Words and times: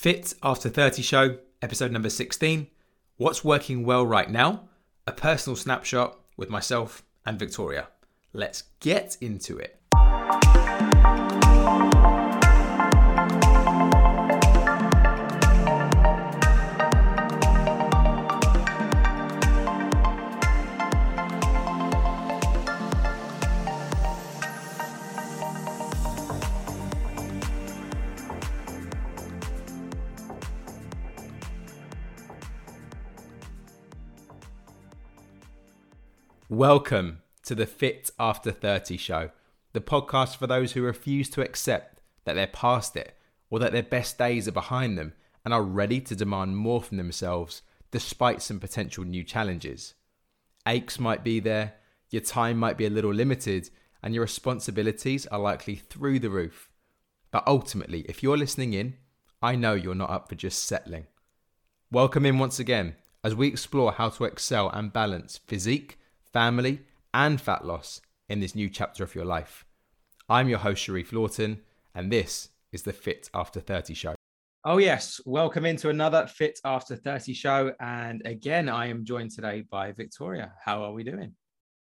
Fit 0.00 0.32
After 0.42 0.70
30 0.70 1.02
Show, 1.02 1.36
episode 1.60 1.92
number 1.92 2.08
16. 2.08 2.68
What's 3.18 3.44
working 3.44 3.84
well 3.84 4.06
right 4.06 4.30
now? 4.30 4.70
A 5.06 5.12
personal 5.12 5.56
snapshot 5.56 6.18
with 6.38 6.48
myself 6.48 7.02
and 7.26 7.38
Victoria. 7.38 7.88
Let's 8.32 8.62
get 8.80 9.18
into 9.20 9.58
it. 9.58 9.78
Welcome 36.50 37.22
to 37.44 37.54
the 37.54 37.64
Fit 37.64 38.10
After 38.18 38.50
30 38.50 38.96
show, 38.96 39.30
the 39.72 39.80
podcast 39.80 40.34
for 40.34 40.48
those 40.48 40.72
who 40.72 40.82
refuse 40.82 41.30
to 41.30 41.42
accept 41.42 42.00
that 42.24 42.34
they're 42.34 42.48
past 42.48 42.96
it 42.96 43.16
or 43.50 43.60
that 43.60 43.70
their 43.70 43.84
best 43.84 44.18
days 44.18 44.48
are 44.48 44.52
behind 44.52 44.98
them 44.98 45.12
and 45.44 45.54
are 45.54 45.62
ready 45.62 46.00
to 46.00 46.16
demand 46.16 46.56
more 46.56 46.82
from 46.82 46.96
themselves 46.96 47.62
despite 47.92 48.42
some 48.42 48.58
potential 48.58 49.04
new 49.04 49.22
challenges. 49.22 49.94
Aches 50.66 50.98
might 50.98 51.22
be 51.22 51.38
there, 51.38 51.74
your 52.10 52.22
time 52.22 52.58
might 52.58 52.76
be 52.76 52.86
a 52.86 52.90
little 52.90 53.14
limited, 53.14 53.70
and 54.02 54.12
your 54.12 54.24
responsibilities 54.24 55.26
are 55.28 55.38
likely 55.38 55.76
through 55.76 56.18
the 56.18 56.30
roof. 56.30 56.68
But 57.30 57.46
ultimately, 57.46 58.00
if 58.08 58.24
you're 58.24 58.36
listening 58.36 58.72
in, 58.72 58.94
I 59.40 59.54
know 59.54 59.74
you're 59.74 59.94
not 59.94 60.10
up 60.10 60.28
for 60.28 60.34
just 60.34 60.64
settling. 60.64 61.06
Welcome 61.92 62.26
in 62.26 62.40
once 62.40 62.58
again 62.58 62.96
as 63.22 63.36
we 63.36 63.46
explore 63.46 63.92
how 63.92 64.08
to 64.08 64.24
excel 64.24 64.68
and 64.70 64.92
balance 64.92 65.38
physique 65.46 65.96
family, 66.32 66.80
and 67.12 67.40
fat 67.40 67.64
loss 67.64 68.00
in 68.28 68.40
this 68.40 68.54
new 68.54 68.68
chapter 68.68 69.02
of 69.02 69.14
your 69.14 69.24
life. 69.24 69.64
I'm 70.28 70.48
your 70.48 70.58
host, 70.58 70.82
Sharif 70.82 71.12
Lawton, 71.12 71.60
and 71.94 72.10
this 72.10 72.50
is 72.72 72.82
the 72.82 72.92
Fit 72.92 73.28
After 73.34 73.60
30 73.60 73.94
show. 73.94 74.14
Oh, 74.64 74.78
yes. 74.78 75.20
Welcome 75.26 75.64
into 75.64 75.88
another 75.88 76.26
Fit 76.26 76.60
After 76.64 76.94
30 76.94 77.32
show. 77.32 77.72
And 77.80 78.22
again, 78.24 78.68
I 78.68 78.86
am 78.86 79.04
joined 79.04 79.32
today 79.32 79.64
by 79.70 79.92
Victoria. 79.92 80.52
How 80.64 80.84
are 80.84 80.92
we 80.92 81.02
doing? 81.02 81.34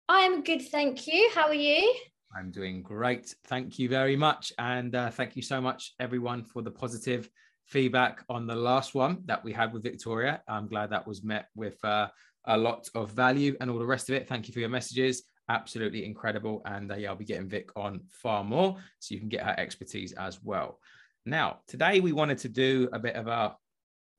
I'm 0.08 0.44
good, 0.44 0.62
thank 0.62 1.06
you. 1.08 1.30
How 1.36 1.48
are 1.48 1.54
you? 1.54 1.94
I'm 2.38 2.52
doing 2.52 2.82
great. 2.82 3.36
Thank 3.48 3.80
you 3.80 3.90
very 3.90 4.16
much. 4.16 4.54
And 4.58 4.96
uh, 4.96 5.10
thank 5.10 5.36
you 5.36 5.42
so 5.42 5.60
much, 5.60 5.94
everyone, 6.00 6.44
for 6.44 6.62
the 6.62 6.72
positive 6.72 7.30
feedback 7.66 8.24
on 8.30 8.48
the 8.48 8.56
last 8.56 8.96
one 8.96 9.24
that 9.26 9.44
we 9.44 9.52
had 9.52 9.74
with 9.74 9.84
Victoria. 9.84 10.42
I'm 10.48 10.68
glad 10.68 10.92
that 10.92 11.08
was 11.08 11.24
met 11.24 11.48
with 11.56 11.84
uh, 11.84 12.08
a 12.46 12.58
lot 12.58 12.88
of 12.96 13.12
value 13.12 13.56
and 13.60 13.70
all 13.70 13.80
the 13.80 13.86
rest 13.86 14.10
of 14.10 14.16
it. 14.16 14.28
Thank 14.28 14.48
you 14.48 14.54
for 14.54 14.60
your 14.60 14.70
messages. 14.70 15.24
Absolutely 15.50 16.06
incredible. 16.06 16.62
And 16.66 16.92
uh, 16.92 16.96
yeah, 16.96 17.10
I'll 17.10 17.16
be 17.16 17.26
getting 17.26 17.48
Vic 17.50 17.70
on 17.76 18.02
far 18.10 18.44
more 18.44 18.78
so 19.00 19.14
you 19.14 19.20
can 19.20 19.30
get 19.30 19.44
her 19.44 19.56
expertise 19.58 20.14
as 20.14 20.44
well. 20.44 20.80
Now, 21.26 21.60
today 21.68 22.00
we 22.00 22.12
wanted 22.12 22.38
to 22.40 22.50
do 22.50 22.90
a 22.94 23.00
bit 23.00 23.16
of 23.16 23.28
a 23.28 23.56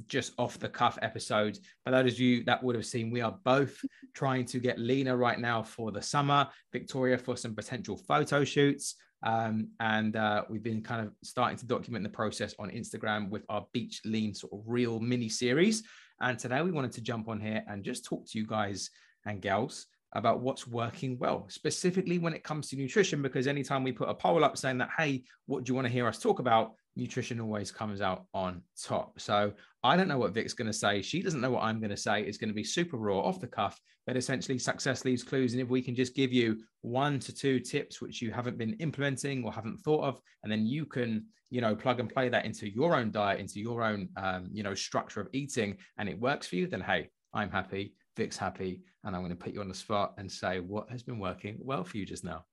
just 0.07 0.33
off 0.39 0.59
the 0.59 0.69
cuff 0.69 0.99
episode. 1.03 1.59
For 1.85 1.91
those 1.91 2.15
of 2.15 2.21
you 2.21 2.45
that 2.45 2.63
would 2.63 2.75
have 2.75 2.87
seen, 2.87 3.11
we 3.11 3.21
are 3.21 3.39
both 3.45 3.79
trying 4.15 4.45
to 4.47 4.59
get 4.59 4.79
leaner 4.79 5.17
right 5.17 5.39
now 5.39 5.63
for 5.63 5.93
the 5.93 6.03
summer. 6.03 6.49
Victoria 6.73 7.19
for 7.19 7.37
some 7.37 7.55
potential 7.55 7.97
photo 7.97 8.45
shoots. 8.45 8.97
Um, 9.23 9.69
and 9.81 10.17
uh, 10.17 10.45
we've 10.49 10.63
been 10.63 10.83
kind 10.83 11.07
of 11.07 11.13
starting 11.23 11.59
to 11.59 11.67
document 11.67 12.05
the 12.05 12.11
process 12.11 12.55
on 12.59 12.71
Instagram 12.71 13.29
with 13.29 13.45
our 13.49 13.67
beach 13.73 14.01
lean 14.05 14.35
sort 14.35 14.53
of 14.53 14.63
real 14.67 14.99
mini 14.99 15.29
series. 15.29 15.83
And 16.21 16.39
today 16.39 16.63
we 16.63 16.71
wanted 16.71 16.93
to 16.93 17.01
jump 17.01 17.29
on 17.29 17.41
here 17.41 17.63
and 17.67 17.85
just 17.85 18.05
talk 18.05 18.27
to 18.29 18.39
you 18.39 18.47
guys 18.47 18.91
and 19.27 19.41
gals 19.41 19.87
about 20.13 20.41
what's 20.41 20.67
working 20.67 21.17
well, 21.19 21.47
specifically 21.49 22.19
when 22.19 22.35
it 22.35 22.45
comes 22.45 22.69
to 22.69 22.77
nutrition. 22.77 23.23
Because 23.23 23.47
anytime 23.47 23.85
we 23.85 23.93
put 23.93 24.09
a 24.09 24.15
poll 24.15 24.45
up 24.45 24.59
saying 24.59 24.79
that, 24.79 24.91
hey, 24.97 25.25
what 25.47 25.65
do 25.65 25.71
you 25.71 25.75
want 25.75 25.87
to 25.87 25.93
hear 25.93 26.07
us 26.07 26.19
talk 26.19 26.39
about? 26.39 26.73
Nutrition 26.97 27.41
always 27.41 27.71
comes 27.71 28.01
out 28.01 28.27
on 28.35 28.63
top. 28.83 29.21
So 29.21 29.53
I 29.83 29.97
don't 29.97 30.09
know 30.09 30.19
what 30.19 30.35
Vic's 30.35 30.53
going 30.53 30.67
to 30.67 30.73
say. 30.73 31.01
She 31.01 31.23
doesn't 31.23 31.41
know 31.41 31.51
what 31.51 31.63
I'm 31.63 31.81
going 31.81 31.91
to 31.91 31.97
say. 31.97 32.23
It's 32.23 32.39
going 32.39 32.51
to 32.51 32.55
be 32.55 32.65
super 32.65 32.99
raw, 32.99 33.21
off 33.21 33.41
the 33.41 33.47
cuff, 33.47 33.81
but 34.07 34.17
essentially 34.17 34.59
success 34.59 35.05
leaves 35.05 35.23
clues. 35.23 35.53
And 35.53 35.63
if 35.63 35.69
we 35.69 35.81
can 35.81 35.95
just 35.95 36.15
give 36.15 36.33
you 36.33 36.59
one 36.83 37.19
to 37.21 37.35
two 37.35 37.61
tips 37.61 38.01
which 38.01 38.21
you 38.21 38.31
haven't 38.31 38.59
been 38.59 38.75
implementing 38.75 39.43
or 39.43 39.53
haven't 39.53 39.79
thought 39.79 40.05
of, 40.05 40.21
and 40.43 40.53
then 40.53 40.67
you 40.67 40.85
can 40.85 41.25
you 41.51 41.61
know 41.61 41.75
plug 41.75 42.01
and 42.01 42.09
play 42.09 42.29
that 42.29 42.45
into 42.45 42.69
your 42.69 42.95
own 42.95 43.11
diet 43.11 43.41
into 43.41 43.61
your 43.61 43.83
own 43.83 44.09
um, 44.17 44.49
you 44.53 44.63
know 44.63 44.75
structure 44.75 45.21
of 45.21 45.29
eating 45.33 45.77
and 45.99 46.09
it 46.09 46.19
works 46.19 46.47
for 46.47 46.57
you 46.57 46.67
then 46.67 46.81
hey 46.81 47.09
i'm 47.35 47.51
happy 47.51 47.95
vic's 48.17 48.37
happy 48.37 48.81
and 49.05 49.15
i'm 49.15 49.23
going 49.23 49.31
to 49.31 49.37
put 49.37 49.53
you 49.53 49.61
on 49.61 49.69
the 49.69 49.75
spot 49.75 50.15
and 50.17 50.31
say 50.31 50.61
what 50.61 50.89
has 50.91 51.03
been 51.03 51.19
working 51.19 51.59
well 51.61 51.85
for 51.85 51.97
you 51.97 52.07
just 52.07 52.25
now 52.25 52.45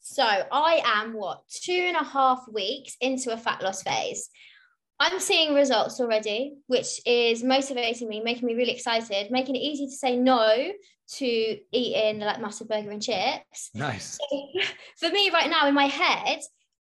so 0.00 0.24
i 0.24 0.80
am 0.84 1.12
what 1.14 1.40
two 1.48 1.72
and 1.72 1.96
a 1.96 2.04
half 2.04 2.44
weeks 2.52 2.96
into 3.00 3.32
a 3.32 3.36
fat 3.36 3.62
loss 3.62 3.82
phase 3.82 4.28
i'm 5.00 5.18
seeing 5.18 5.54
results 5.54 6.00
already 6.00 6.54
which 6.68 7.00
is 7.04 7.42
motivating 7.42 8.08
me 8.08 8.20
making 8.20 8.46
me 8.46 8.54
really 8.54 8.72
excited 8.72 9.30
making 9.30 9.56
it 9.56 9.60
easy 9.60 9.86
to 9.86 9.92
say 9.92 10.16
no 10.16 10.70
to 11.08 11.56
eating 11.72 12.20
like 12.20 12.40
massive 12.40 12.68
burger 12.68 12.90
and 12.90 13.02
chips 13.02 13.70
nice 13.74 14.18
so 14.30 14.48
for 15.08 15.12
me 15.12 15.30
right 15.30 15.50
now 15.50 15.66
in 15.66 15.74
my 15.74 15.86
head 15.86 16.38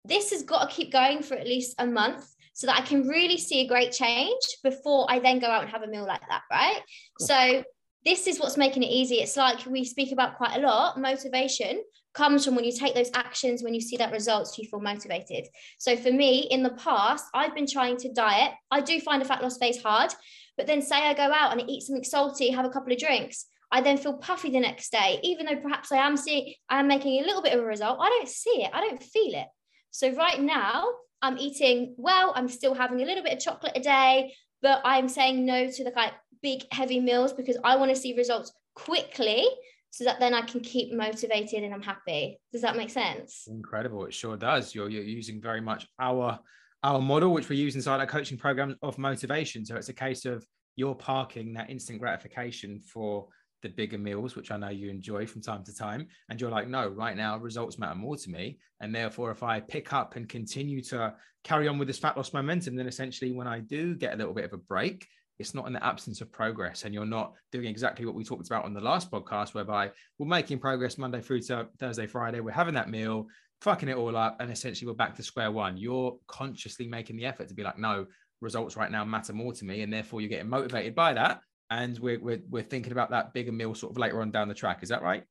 this 0.06 0.32
has 0.32 0.44
got 0.44 0.70
to 0.70 0.76
keep 0.76 0.92
going 0.92 1.22
for 1.24 1.36
at 1.36 1.48
least 1.48 1.76
a 1.80 1.86
month 1.86 2.26
so 2.54 2.68
that 2.68 2.78
I 2.78 2.82
can 2.82 3.08
really 3.08 3.38
see 3.38 3.62
a 3.62 3.68
great 3.68 3.94
change 3.94 4.42
before 4.64 5.06
I 5.10 5.20
then 5.20 5.40
go 5.40 5.48
out 5.48 5.62
and 5.62 5.72
have 5.72 5.84
a 5.84 5.88
meal 5.88 6.06
like 6.06 6.20
that, 6.30 6.42
right? 6.52 6.82
Cool. 7.18 7.28
So 7.28 7.64
this 8.04 8.28
is 8.28 8.38
what's 8.38 8.58
making 8.58 8.84
it 8.84 8.88
easy. 8.88 9.16
It's 9.16 9.38
like 9.38 9.66
we 9.66 9.86
speak 9.86 10.12
about 10.12 10.36
quite 10.36 10.58
a 10.58 10.60
lot. 10.60 11.00
Motivation 11.00 11.82
comes 12.14 12.44
from 12.44 12.56
when 12.56 12.66
you 12.66 12.72
take 12.72 12.96
those 12.96 13.12
actions, 13.14 13.64
when 13.64 13.74
you 13.74 13.82
see 13.82 13.98
that 13.98 14.12
results, 14.12 14.58
you 14.58 14.68
feel 14.68 14.80
motivated. 14.80 15.48
So 15.78 15.96
for 15.96 16.12
me, 16.12 16.48
in 16.50 16.64
the 16.64 16.72
past, 16.72 17.26
I've 17.34 17.56
been 17.56 17.68
trying 17.68 17.98
to 17.98 18.14
diet. 18.14 18.52
I 18.72 18.82
do 18.82 19.00
find 19.00 19.22
a 19.22 19.26
fat 19.26 19.42
loss 19.42 19.58
phase 19.58 19.82
hard, 19.82 20.12
but 20.58 20.68
then 20.68 20.82
say 20.82 20.98
I 20.98 21.14
go 21.14 21.32
out 21.32 21.52
and 21.52 21.62
I 21.62 21.66
eat 21.66 21.84
something 21.84 22.04
salty, 22.04 22.52
have 22.52 22.66
a 22.66 22.70
couple 22.70 22.92
of 22.92 23.00
drinks. 23.00 23.46
I 23.72 23.82
then 23.82 23.98
feel 23.98 24.18
puffy 24.18 24.50
the 24.50 24.60
next 24.60 24.92
day, 24.92 25.20
even 25.24 25.46
though 25.46 25.58
perhaps 25.58 25.92
I 25.92 25.98
am 25.98 26.18
seeing, 26.18 26.54
I 26.70 26.80
am 26.80 26.88
making 26.88 27.22
a 27.22 27.26
little 27.26 27.44
bit 27.44 27.54
of 27.54 27.60
a 27.60 27.66
result. 27.66 28.00
I 28.02 28.10
don't 28.10 28.28
see 28.28 28.64
it. 28.64 28.72
I 28.74 28.82
don't 28.82 29.02
feel 29.02 29.36
it. 29.36 29.48
So 29.92 30.12
right 30.14 30.42
now, 30.42 30.86
I'm 31.22 31.38
eating 31.38 31.94
well, 31.98 32.34
I'm 32.36 32.48
still 32.48 32.74
having 32.74 33.02
a 33.02 33.06
little 33.06 33.24
bit 33.24 33.34
of 33.34 33.40
chocolate 33.40 33.74
a 33.76 33.82
day, 33.82 34.34
but 34.62 34.82
I'm 34.84 35.10
saying 35.10 35.46
no 35.46 35.70
to 35.70 35.84
the 35.84 35.92
like 35.96 36.14
big 36.42 36.64
heavy 36.72 37.00
meals 37.00 37.34
because 37.34 37.58
I 37.64 37.76
want 37.76 37.94
to 37.94 37.96
see 37.96 38.16
results 38.16 38.52
quickly 38.74 39.46
so 39.92 40.04
that 40.04 40.20
then 40.20 40.34
I 40.34 40.42
can 40.42 40.62
keep 40.62 40.94
motivated 40.94 41.64
and 41.64 41.74
I'm 41.74 41.82
happy. 41.82 42.40
Does 42.52 42.62
that 42.62 42.78
make 42.78 42.90
sense? 42.90 43.46
Incredible. 43.48 44.06
It 44.06 44.14
sure 44.14 44.38
does. 44.38 44.76
You're, 44.76 44.90
you're 44.90 45.04
using 45.04 45.42
very 45.42 45.62
much 45.62 45.88
our 46.00 46.40
our 46.82 47.02
model, 47.02 47.34
which 47.34 47.50
we 47.50 47.58
use 47.58 47.76
inside 47.76 48.00
our 48.00 48.06
coaching 48.06 48.38
program 48.38 48.76
of 48.82 48.98
motivation. 48.98 49.66
So 49.66 49.76
it's 49.76 49.90
a 49.90 49.94
case 49.94 50.24
of 50.24 50.46
you're 50.78 50.96
parking 50.96 51.54
that 51.54 51.70
instant 51.70 52.00
gratification 52.00 52.80
for 52.80 53.28
the 53.62 53.70
bigger 53.70 53.98
meals, 53.98 54.38
which 54.38 54.52
I 54.52 54.58
know 54.58 54.70
you 54.70 54.90
enjoy 54.90 55.26
from 55.26 55.42
time 55.42 55.64
to 55.66 55.76
time. 55.76 56.08
And 56.30 56.40
you're 56.40 56.50
like, 56.50 56.70
no, 56.70 56.88
right 56.88 57.18
now 57.18 57.38
results 57.38 57.78
matter 57.78 57.96
more 57.96 58.16
to 58.16 58.30
me. 58.30 58.60
And 58.80 58.96
therefore, 58.96 59.32
if 59.32 59.44
I 59.44 59.60
pick 59.60 59.92
up 59.92 60.16
and 60.16 60.30
continue 60.30 60.82
to 60.84 61.16
carry 61.44 61.68
on 61.68 61.78
with 61.78 61.90
this 61.90 62.00
fat 62.00 62.16
loss 62.16 62.32
momentum, 62.32 62.76
then 62.78 62.88
essentially 62.88 63.34
when 63.34 63.48
I 63.48 63.60
do 63.60 63.96
get 63.96 64.14
a 64.14 64.18
little 64.18 64.34
bit 64.34 64.46
of 64.46 64.54
a 64.54 64.58
break, 64.58 65.06
it's 65.40 65.56
not 65.56 65.66
in 65.68 65.74
the 65.74 65.84
absence 65.84 66.22
of 66.22 66.32
progress. 66.32 66.84
And 66.84 66.94
you're 66.94 67.06
not 67.06 67.34
doing 67.52 67.66
exactly 67.66 68.06
what 68.06 68.14
we 68.14 68.24
talked 68.24 68.48
about 68.48 68.66
on 68.66 68.74
the 68.74 68.82
last 68.82 69.10
podcast, 69.10 69.54
whereby 69.54 69.92
we're 70.18 70.28
making 70.28 70.60
progress 70.60 70.98
Monday 70.98 71.22
through 71.22 71.42
to 71.44 71.68
Thursday, 71.80 72.08
Friday. 72.08 72.42
We're 72.42 72.52
having 72.52 72.74
that 72.76 72.90
meal, 72.90 73.28
fucking 73.62 73.88
it 73.90 73.96
all 73.96 74.16
up. 74.18 74.38
And 74.42 74.52
essentially 74.52 74.88
we're 74.88 74.96
back 74.96 75.16
to 75.16 75.24
square 75.24 75.52
one. 75.52 75.78
You're 75.78 76.18
consciously 76.28 76.88
making 76.88 77.16
the 77.16 77.26
effort 77.26 77.48
to 77.48 77.54
be 77.54 77.64
like, 77.64 77.80
no, 77.80 78.06
results 78.42 78.76
right 78.76 78.92
now 78.92 79.06
matter 79.06 79.34
more 79.34 79.54
to 79.54 79.66
me. 79.66 79.82
And 79.82 79.92
therefore 79.92 80.20
you're 80.20 80.30
getting 80.30 80.50
motivated 80.50 80.94
by 80.94 81.14
that 81.14 81.42
and 81.70 81.98
we're, 82.00 82.20
we're, 82.20 82.42
we're 82.50 82.64
thinking 82.64 82.92
about 82.92 83.12
that 83.12 83.34
bigger 83.34 83.52
meal 83.52 83.74
sort 83.76 83.92
of 83.92 83.98
later 83.98 84.22
on 84.22 84.32
down 84.32 84.50
the 84.50 84.54
track. 84.54 84.84
Is 84.84 84.90
that 84.90 85.02
right? 85.02 85.24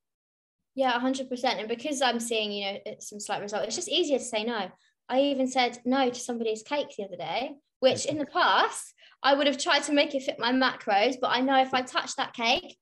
Yeah, 0.74 0.98
100%. 0.98 1.44
And 1.44 1.68
because 1.68 2.00
I'm 2.00 2.20
seeing, 2.20 2.52
you 2.52 2.72
know, 2.72 2.78
some 3.00 3.20
slight 3.20 3.42
result, 3.42 3.64
it's 3.64 3.76
just 3.76 3.88
easier 3.88 4.18
to 4.18 4.24
say 4.24 4.44
no. 4.44 4.70
I 5.08 5.20
even 5.22 5.48
said 5.48 5.78
no 5.84 6.08
to 6.08 6.20
somebody's 6.20 6.62
cake 6.62 6.94
the 6.96 7.04
other 7.04 7.16
day, 7.16 7.52
which 7.80 8.06
in 8.06 8.18
the 8.18 8.26
past 8.26 8.94
I 9.22 9.34
would 9.34 9.46
have 9.46 9.58
tried 9.58 9.82
to 9.84 9.92
make 9.92 10.14
it 10.14 10.22
fit 10.22 10.38
my 10.38 10.52
macros. 10.52 11.16
But 11.20 11.30
I 11.30 11.40
know 11.40 11.60
if 11.60 11.74
I 11.74 11.82
touched 11.82 12.16
that 12.16 12.34
cake, 12.34 12.76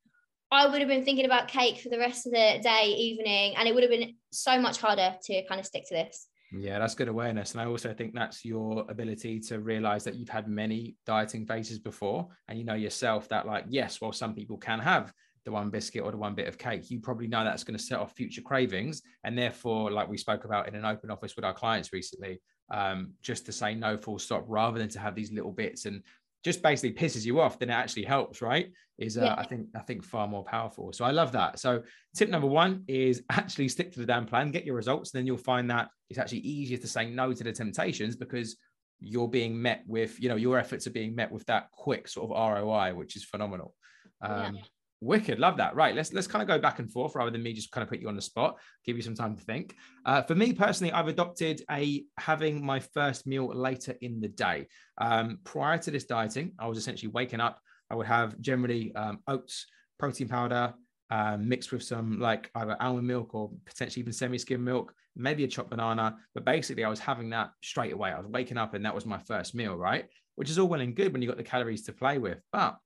I 0.51 0.67
would 0.67 0.81
have 0.81 0.89
been 0.89 1.05
thinking 1.05 1.25
about 1.25 1.49
cake 1.49 1.81
for 1.81 1.89
the 1.89 1.99
rest 1.99 2.27
of 2.27 2.33
the 2.33 2.61
day, 2.63 2.95
evening, 2.97 3.57
and 3.57 3.67
it 3.67 3.75
would 3.75 3.83
have 3.83 3.91
been 3.91 4.15
so 4.31 4.61
much 4.61 4.79
harder 4.79 5.17
to 5.25 5.47
kind 5.47 5.59
of 5.59 5.67
stick 5.67 5.85
to 5.89 5.95
this. 5.95 6.29
Yeah, 6.53 6.79
that's 6.79 6.95
good 6.95 7.09
awareness. 7.09 7.53
And 7.53 7.61
I 7.61 7.67
also 7.67 7.93
think 7.93 8.15
that's 8.15 8.45
your 8.45 8.87
ability 8.89 9.41
to 9.41 9.59
realize 9.59 10.05
that 10.05 10.15
you've 10.15 10.29
had 10.29 10.47
many 10.47 10.95
dieting 11.05 11.47
phases 11.47 11.79
before. 11.79 12.29
And 12.49 12.59
you 12.59 12.65
know 12.65 12.75
yourself 12.75 13.29
that, 13.31 13.47
like, 13.47 13.65
yes, 13.69 14.01
while 14.01 14.13
some 14.13 14.35
people 14.35 14.57
can 14.57 14.79
have 14.79 15.13
the 15.45 15.51
one 15.51 15.71
biscuit 15.71 16.03
or 16.03 16.13
the 16.13 16.17
one 16.17 16.35
bit 16.35 16.47
of 16.47 16.59
cake, 16.59 16.91
you 16.91 17.01
probably 17.01 17.27
know 17.27 17.43
that's 17.43 17.65
going 17.65 17.77
to 17.77 17.83
set 17.83 17.99
off 17.99 18.13
future 18.13 18.43
cravings. 18.43 19.03
And 19.25 19.37
therefore, 19.37 19.91
like 19.91 20.09
we 20.09 20.17
spoke 20.17 20.45
about 20.45 20.69
in 20.69 20.77
an 20.77 20.85
open 20.85 21.11
office 21.11 21.35
with 21.35 21.45
our 21.45 21.55
clients 21.55 21.93
recently, 21.93 22.41
um, 22.71 23.13
just 23.23 23.47
to 23.47 23.53
say 23.53 23.75
no 23.75 23.97
full 23.97 24.19
stop 24.19 24.45
rather 24.47 24.79
than 24.79 24.89
to 24.91 25.01
have 25.01 25.15
these 25.17 25.33
little 25.33 25.53
bits 25.53 25.87
and 25.87 26.03
just 26.47 26.63
basically 26.63 26.93
pisses 26.93 27.25
you 27.25 27.41
off 27.41 27.59
then 27.59 27.71
it 27.71 27.73
actually 27.73 28.05
helps 28.05 28.41
right 28.41 28.69
is 28.99 29.19
uh, 29.19 29.23
yeah. 29.23 29.35
i 29.37 29.43
think 29.45 29.67
i 29.75 29.81
think 29.81 30.05
far 30.05 30.29
more 30.29 30.45
powerful 30.45 30.93
so 30.93 31.05
i 31.05 31.11
love 31.11 31.33
that 31.33 31.59
so 31.59 31.83
tip 32.15 32.29
number 32.29 32.47
one 32.47 32.85
is 32.87 33.25
actually 33.33 33.69
stick 33.69 33.91
to 33.91 33.99
the 33.99 34.07
damn 34.07 34.25
plan 34.25 34.53
get 34.53 34.65
your 34.65 34.77
results 34.77 35.11
then 35.11 35.27
you'll 35.27 35.37
find 35.37 35.69
that 35.69 35.89
it's 36.09 36.21
actually 36.21 36.39
easier 36.39 36.79
to 36.79 36.87
say 36.87 37.11
no 37.11 37.33
to 37.33 37.43
the 37.43 37.53
temptations 37.53 38.15
because 38.15 38.59
you're 39.01 39.27
being 39.27 39.61
met 39.61 39.83
with 39.89 40.23
you 40.23 40.29
know 40.29 40.37
your 40.37 40.57
efforts 40.57 40.87
are 40.87 40.93
being 40.93 41.17
met 41.17 41.33
with 41.33 41.45
that 41.47 41.69
quick 41.73 42.07
sort 42.07 42.31
of 42.31 42.63
roi 42.63 42.95
which 42.95 43.17
is 43.17 43.25
phenomenal 43.25 43.75
um, 44.23 44.55
yeah. 44.55 44.63
Wicked, 45.03 45.39
love 45.39 45.59
that. 45.59 45.75
Right, 45.75 45.95
let's 45.95 46.13
let's 46.15 46.27
kind 46.27 46.41
of 46.43 46.49
go 46.49 46.59
back 46.59 46.79
and 46.79 46.91
forth 46.91 47.15
rather 47.15 47.31
than 47.31 47.43
me 47.43 47.53
just 47.53 47.71
kind 47.71 47.83
of 47.83 47.89
put 47.89 48.01
you 48.01 48.09
on 48.09 48.17
the 48.17 48.23
spot, 48.23 48.57
give 48.85 48.97
you 48.97 49.03
some 49.03 49.15
time 49.15 49.37
to 49.37 49.43
think. 49.43 49.75
Uh, 50.07 50.23
for 50.23 50.35
me 50.35 50.55
personally, 50.55 50.93
I've 50.93 51.09
adopted 51.09 51.63
a 51.71 52.05
having 52.19 52.65
my 52.65 52.81
first 52.81 53.27
meal 53.27 53.47
later 53.55 53.95
in 54.01 54.21
the 54.21 54.29
day. 54.29 54.69
Um, 54.99 55.39
prior 55.45 55.77
to 55.79 55.91
this 55.91 56.05
dieting, 56.05 56.53
I 56.59 56.67
was 56.67 56.79
essentially 56.79 57.11
waking 57.13 57.41
up. 57.41 57.61
I 57.91 57.95
would 57.95 58.07
have 58.07 58.41
generally 58.41 58.95
um, 58.95 59.19
oats, 59.29 59.67
protein 59.99 60.29
powder, 60.29 60.73
um, 61.11 61.47
mixed 61.47 61.73
with 61.73 61.83
some 61.83 62.19
like 62.19 62.51
either 62.55 62.77
almond 62.81 63.07
milk 63.07 63.35
or 63.35 63.51
potentially 63.67 64.01
even 64.01 64.15
semi-skim 64.15 64.65
milk, 64.65 64.95
maybe 65.15 65.45
a 65.45 65.49
chopped 65.49 65.71
banana. 65.71 66.17
But 66.35 66.47
basically, 66.47 66.85
I 66.85 66.89
was 66.89 67.01
having 67.01 67.31
that 67.31 67.51
straight 67.63 67.93
away. 67.93 68.13
I 68.13 68.19
was 68.19 68.29
waking 68.29 68.57
up 68.57 68.73
and 68.73 68.85
that 68.87 68.95
was 68.95 69.05
my 69.05 69.19
first 69.19 69.55
meal, 69.55 69.77
right? 69.77 70.07
Which 70.37 70.49
is 70.49 70.59
all 70.59 70.69
well 70.69 70.81
and 70.81 70.97
good 70.97 71.13
when 71.13 71.21
you 71.21 71.29
got 71.29 71.37
the 71.37 71.45
calories 71.45 71.85
to 71.85 71.93
play 71.93 72.19
with, 72.19 72.39
but 72.51 72.77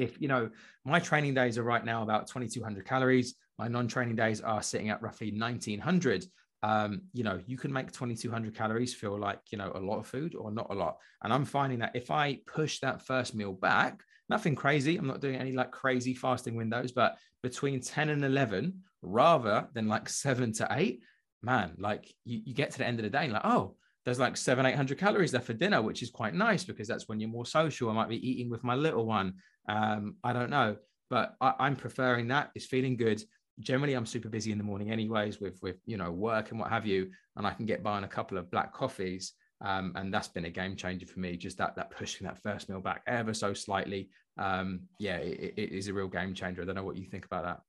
if 0.00 0.20
you 0.20 0.28
know 0.28 0.48
my 0.84 0.98
training 0.98 1.34
days 1.34 1.58
are 1.58 1.62
right 1.62 1.84
now 1.84 2.02
about 2.02 2.26
2200 2.26 2.84
calories 2.86 3.34
my 3.58 3.68
non-training 3.68 4.16
days 4.16 4.40
are 4.40 4.62
sitting 4.62 4.88
at 4.88 5.02
roughly 5.02 5.30
1900 5.30 6.24
um, 6.62 7.02
you 7.12 7.22
know 7.22 7.38
you 7.46 7.56
can 7.56 7.72
make 7.72 7.92
2200 7.92 8.54
calories 8.54 8.94
feel 8.94 9.18
like 9.18 9.40
you 9.50 9.58
know 9.58 9.70
a 9.74 9.80
lot 9.80 9.98
of 9.98 10.06
food 10.06 10.34
or 10.34 10.50
not 10.50 10.68
a 10.70 10.74
lot 10.74 10.96
and 11.22 11.32
i'm 11.32 11.44
finding 11.44 11.78
that 11.78 11.94
if 11.94 12.10
i 12.10 12.38
push 12.46 12.80
that 12.80 13.02
first 13.02 13.34
meal 13.34 13.52
back 13.52 14.02
nothing 14.28 14.54
crazy 14.54 14.96
i'm 14.96 15.06
not 15.06 15.20
doing 15.20 15.36
any 15.36 15.52
like 15.52 15.70
crazy 15.70 16.14
fasting 16.14 16.56
windows 16.56 16.92
but 16.92 17.16
between 17.42 17.80
10 17.80 18.08
and 18.08 18.24
11 18.24 18.82
rather 19.02 19.68
than 19.74 19.88
like 19.88 20.08
7 20.08 20.52
to 20.54 20.68
8 20.70 21.02
man 21.42 21.72
like 21.78 22.12
you, 22.24 22.40
you 22.44 22.54
get 22.54 22.70
to 22.72 22.78
the 22.78 22.86
end 22.86 22.98
of 22.98 23.04
the 23.04 23.10
day 23.10 23.24
and 23.24 23.32
like 23.32 23.44
oh 23.44 23.74
there's 24.04 24.18
like 24.18 24.36
seven, 24.36 24.64
800 24.64 24.98
calories 24.98 25.34
left 25.34 25.46
for 25.46 25.52
dinner, 25.52 25.82
which 25.82 26.02
is 26.02 26.10
quite 26.10 26.34
nice 26.34 26.64
because 26.64 26.88
that's 26.88 27.08
when 27.08 27.20
you're 27.20 27.28
more 27.28 27.44
social. 27.44 27.90
I 27.90 27.92
might 27.92 28.08
be 28.08 28.28
eating 28.28 28.50
with 28.50 28.64
my 28.64 28.74
little 28.74 29.04
one. 29.04 29.34
Um, 29.70 30.16
I 30.24 30.32
don't 30.32 30.50
know, 30.50 30.76
but 31.10 31.36
I, 31.40 31.66
am 31.66 31.76
preferring 31.76 32.28
that. 32.28 32.50
It's 32.56 32.66
feeling 32.66 32.96
good. 32.96 33.22
Generally, 33.60 33.94
I'm 33.94 34.06
super 34.06 34.28
busy 34.28 34.50
in 34.50 34.58
the 34.58 34.64
morning, 34.64 34.90
anyways, 34.90 35.40
with 35.40 35.58
with 35.62 35.76
you 35.86 35.96
know 35.96 36.10
work 36.10 36.50
and 36.50 36.58
what 36.58 36.70
have 36.70 36.86
you, 36.86 37.10
and 37.36 37.46
I 37.46 37.52
can 37.52 37.66
get 37.66 37.82
by 37.82 37.92
on 37.92 38.04
a 38.04 38.08
couple 38.08 38.36
of 38.36 38.50
black 38.50 38.72
coffees. 38.74 39.32
Um, 39.62 39.92
and 39.94 40.12
that's 40.12 40.28
been 40.28 40.46
a 40.46 40.50
game 40.50 40.74
changer 40.74 41.06
for 41.06 41.20
me. 41.20 41.36
Just 41.36 41.58
that 41.58 41.76
that 41.76 41.90
pushing 41.90 42.26
that 42.26 42.42
first 42.42 42.68
meal 42.68 42.80
back 42.80 43.02
ever 43.06 43.32
so 43.32 43.54
slightly. 43.54 44.10
Um, 44.38 44.80
yeah, 44.98 45.18
it, 45.18 45.54
it 45.56 45.72
is 45.72 45.86
a 45.88 45.94
real 45.94 46.08
game 46.08 46.34
changer. 46.34 46.62
I 46.62 46.64
don't 46.64 46.74
know 46.74 46.84
what 46.84 46.96
you 46.96 47.04
think 47.04 47.26
about 47.26 47.44
that. 47.44 47.60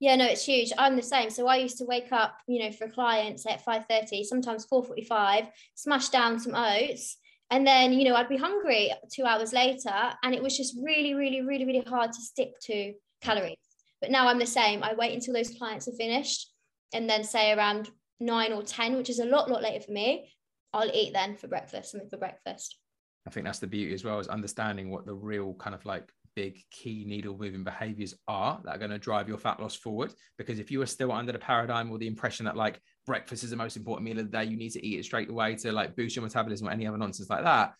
Yeah, 0.00 0.16
no, 0.16 0.26
it's 0.26 0.44
huge. 0.44 0.72
I'm 0.76 0.96
the 0.96 1.02
same. 1.02 1.30
So 1.30 1.46
I 1.46 1.56
used 1.56 1.78
to 1.78 1.84
wake 1.84 2.12
up, 2.12 2.38
you 2.46 2.62
know, 2.62 2.72
for 2.72 2.88
clients 2.88 3.46
at 3.46 3.64
5:30, 3.64 4.24
sometimes 4.24 4.66
4:45, 4.66 5.48
smash 5.74 6.08
down 6.08 6.40
some 6.40 6.54
oats, 6.56 7.18
and 7.50 7.66
then 7.66 7.92
you 7.92 8.04
know 8.04 8.14
i'd 8.16 8.28
be 8.28 8.36
hungry 8.36 8.92
two 9.12 9.24
hours 9.24 9.52
later 9.52 10.12
and 10.22 10.34
it 10.34 10.42
was 10.42 10.56
just 10.56 10.76
really 10.82 11.14
really 11.14 11.42
really 11.42 11.64
really 11.64 11.84
hard 11.86 12.12
to 12.12 12.20
stick 12.20 12.50
to 12.60 12.92
calories. 13.22 13.56
But 14.00 14.10
now 14.10 14.28
i'm 14.28 14.38
the 14.38 14.46
same. 14.46 14.82
I 14.82 14.94
wait 14.94 15.14
until 15.14 15.34
those 15.34 15.50
clients 15.50 15.88
are 15.88 15.96
finished 15.96 16.52
and 16.92 17.08
then 17.08 17.24
say 17.24 17.52
around 17.52 17.90
nine 18.20 18.52
or 18.52 18.62
ten 18.62 18.96
which 18.96 19.10
is 19.10 19.18
a 19.18 19.24
lot 19.24 19.50
lot 19.50 19.62
later 19.62 19.84
for 19.84 19.92
me 19.92 20.30
i'll 20.72 20.90
eat 20.94 21.12
then 21.12 21.36
for 21.36 21.48
breakfast 21.48 21.90
something 21.90 22.08
for 22.08 22.18
breakfast. 22.18 22.78
I 23.26 23.30
think 23.30 23.44
that's 23.44 23.58
the 23.58 23.66
beauty 23.66 23.92
as 23.92 24.04
well 24.04 24.20
is 24.20 24.28
understanding 24.28 24.90
what 24.90 25.04
the 25.04 25.14
real 25.14 25.54
kind 25.54 25.74
of 25.74 25.84
like 25.84 26.12
big 26.36 26.62
key 26.70 27.04
needle 27.06 27.36
moving 27.36 27.64
behaviors 27.64 28.14
are 28.28 28.60
that 28.62 28.76
are 28.76 28.78
going 28.78 28.90
to 28.90 28.98
drive 28.98 29.28
your 29.28 29.38
fat 29.38 29.58
loss 29.58 29.74
forward. 29.74 30.14
Because 30.38 30.60
if 30.60 30.70
you 30.70 30.80
are 30.82 30.86
still 30.86 31.10
under 31.10 31.32
the 31.32 31.38
paradigm 31.38 31.90
or 31.90 31.98
the 31.98 32.06
impression 32.06 32.44
that 32.44 32.56
like 32.56 32.80
breakfast 33.06 33.42
is 33.42 33.50
the 33.50 33.56
most 33.56 33.76
important 33.76 34.04
meal 34.04 34.18
of 34.18 34.30
the 34.30 34.38
day, 34.38 34.44
you 34.44 34.56
need 34.56 34.70
to 34.70 34.86
eat 34.86 35.00
it 35.00 35.04
straight 35.04 35.30
away 35.30 35.56
to 35.56 35.72
like 35.72 35.96
boost 35.96 36.14
your 36.14 36.22
metabolism 36.22 36.68
or 36.68 36.70
any 36.70 36.86
other 36.86 36.98
nonsense 36.98 37.30
like 37.30 37.42
that, 37.42 37.74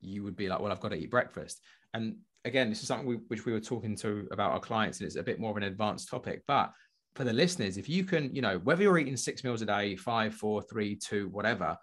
you 0.00 0.24
would 0.24 0.36
be 0.36 0.48
like, 0.48 0.58
well, 0.58 0.72
I've 0.72 0.80
got 0.80 0.88
to 0.88 0.96
eat 0.96 1.10
breakfast. 1.10 1.60
And 1.94 2.16
again, 2.44 2.70
this 2.70 2.80
is 2.80 2.88
something 2.88 3.06
we, 3.06 3.16
which 3.28 3.44
we 3.44 3.52
were 3.52 3.60
talking 3.60 3.94
to 3.96 4.26
about 4.32 4.52
our 4.52 4.60
clients, 4.60 4.98
and 4.98 5.06
it's 5.06 5.16
a 5.16 5.22
bit 5.22 5.38
more 5.38 5.50
of 5.50 5.56
an 5.56 5.64
advanced 5.64 6.08
topic. 6.08 6.42
But 6.46 6.72
for 7.14 7.24
the 7.24 7.32
listeners, 7.32 7.76
if 7.76 7.88
you 7.88 8.04
can, 8.04 8.34
you 8.34 8.42
know, 8.42 8.58
whether 8.58 8.82
you're 8.82 8.98
eating 8.98 9.16
six 9.16 9.44
meals 9.44 9.62
a 9.62 9.66
day, 9.66 9.96
five, 9.96 10.34
four, 10.34 10.62
three, 10.62 10.96
two, 10.96 11.28
whatever, 11.28 11.76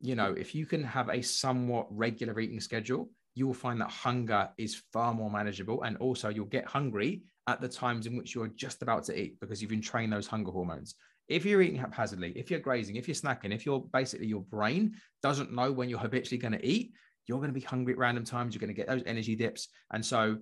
you 0.00 0.16
know, 0.16 0.32
if 0.32 0.54
you 0.54 0.66
can 0.66 0.82
have 0.82 1.08
a 1.08 1.22
somewhat 1.22 1.86
regular 1.90 2.38
eating 2.40 2.60
schedule, 2.60 3.08
you 3.34 3.46
will 3.46 3.54
find 3.54 3.80
that 3.80 3.90
hunger 3.90 4.50
is 4.58 4.82
far 4.92 5.14
more 5.14 5.30
manageable. 5.30 5.82
And 5.82 5.96
also, 5.98 6.28
you'll 6.28 6.46
get 6.46 6.66
hungry 6.66 7.22
at 7.46 7.60
the 7.60 7.68
times 7.68 8.06
in 8.06 8.16
which 8.16 8.34
you're 8.34 8.48
just 8.48 8.82
about 8.82 9.04
to 9.04 9.18
eat 9.18 9.40
because 9.40 9.60
you've 9.60 9.70
been 9.70 9.78
entrained 9.78 10.12
those 10.12 10.26
hunger 10.26 10.50
hormones. 10.50 10.94
If 11.28 11.44
you're 11.44 11.62
eating 11.62 11.78
haphazardly, 11.78 12.32
if 12.36 12.50
you're 12.50 12.60
grazing, 12.60 12.96
if 12.96 13.08
you're 13.08 13.14
snacking, 13.14 13.54
if 13.54 13.64
you're 13.64 13.80
basically 13.92 14.26
your 14.26 14.42
brain 14.42 14.96
doesn't 15.22 15.52
know 15.52 15.72
when 15.72 15.88
you're 15.88 15.98
habitually 15.98 16.40
going 16.40 16.52
to 16.52 16.66
eat, 16.66 16.92
you're 17.26 17.38
going 17.38 17.48
to 17.48 17.54
be 17.54 17.60
hungry 17.60 17.94
at 17.94 17.98
random 17.98 18.24
times. 18.24 18.54
You're 18.54 18.60
going 18.60 18.68
to 18.68 18.74
get 18.74 18.88
those 18.88 19.02
energy 19.06 19.34
dips. 19.34 19.68
And 19.92 20.04
so, 20.04 20.38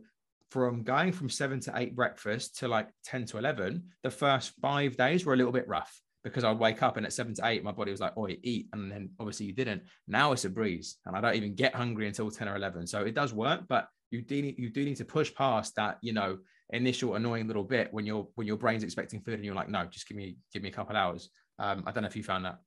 from 0.50 0.82
going 0.82 1.12
from 1.12 1.30
seven 1.30 1.60
to 1.60 1.72
eight 1.76 1.94
breakfast 1.94 2.58
to 2.58 2.66
like 2.66 2.88
10 3.04 3.26
to 3.26 3.38
11, 3.38 3.84
the 4.02 4.10
first 4.10 4.52
five 4.60 4.96
days 4.96 5.24
were 5.24 5.34
a 5.34 5.36
little 5.36 5.52
bit 5.52 5.68
rough 5.68 6.00
because 6.22 6.44
I'd 6.44 6.58
wake 6.58 6.82
up 6.82 6.96
and 6.96 7.06
at 7.06 7.12
seven 7.12 7.34
to 7.34 7.46
eight, 7.46 7.64
my 7.64 7.72
body 7.72 7.90
was 7.90 8.00
like, 8.00 8.12
oh, 8.16 8.28
eat. 8.28 8.68
And 8.72 8.90
then 8.90 9.10
obviously 9.18 9.46
you 9.46 9.52
didn't. 9.52 9.82
Now 10.06 10.32
it's 10.32 10.44
a 10.44 10.50
breeze 10.50 10.96
and 11.06 11.16
I 11.16 11.20
don't 11.20 11.34
even 11.34 11.54
get 11.54 11.74
hungry 11.74 12.06
until 12.06 12.30
10 12.30 12.48
or 12.48 12.56
11. 12.56 12.86
So 12.86 13.02
it 13.02 13.14
does 13.14 13.32
work, 13.32 13.62
but 13.68 13.88
you 14.10 14.22
do 14.22 14.42
need, 14.42 14.58
you 14.58 14.70
do 14.70 14.84
need 14.84 14.96
to 14.96 15.04
push 15.04 15.34
past 15.34 15.76
that, 15.76 15.98
you 16.02 16.12
know, 16.12 16.38
initial 16.70 17.14
annoying 17.14 17.46
little 17.46 17.64
bit 17.64 17.92
when 17.92 18.06
your, 18.06 18.28
when 18.34 18.46
your 18.46 18.56
brain's 18.56 18.82
expecting 18.82 19.20
food 19.20 19.34
and 19.34 19.44
you're 19.44 19.54
like, 19.54 19.68
no, 19.68 19.84
just 19.86 20.08
give 20.08 20.16
me, 20.16 20.36
give 20.52 20.62
me 20.62 20.68
a 20.68 20.72
couple 20.72 20.96
hours. 20.96 21.30
Um, 21.58 21.84
I 21.86 21.92
don't 21.92 22.02
know 22.02 22.08
if 22.08 22.16
you 22.16 22.22
found 22.22 22.44
that. 22.44 22.58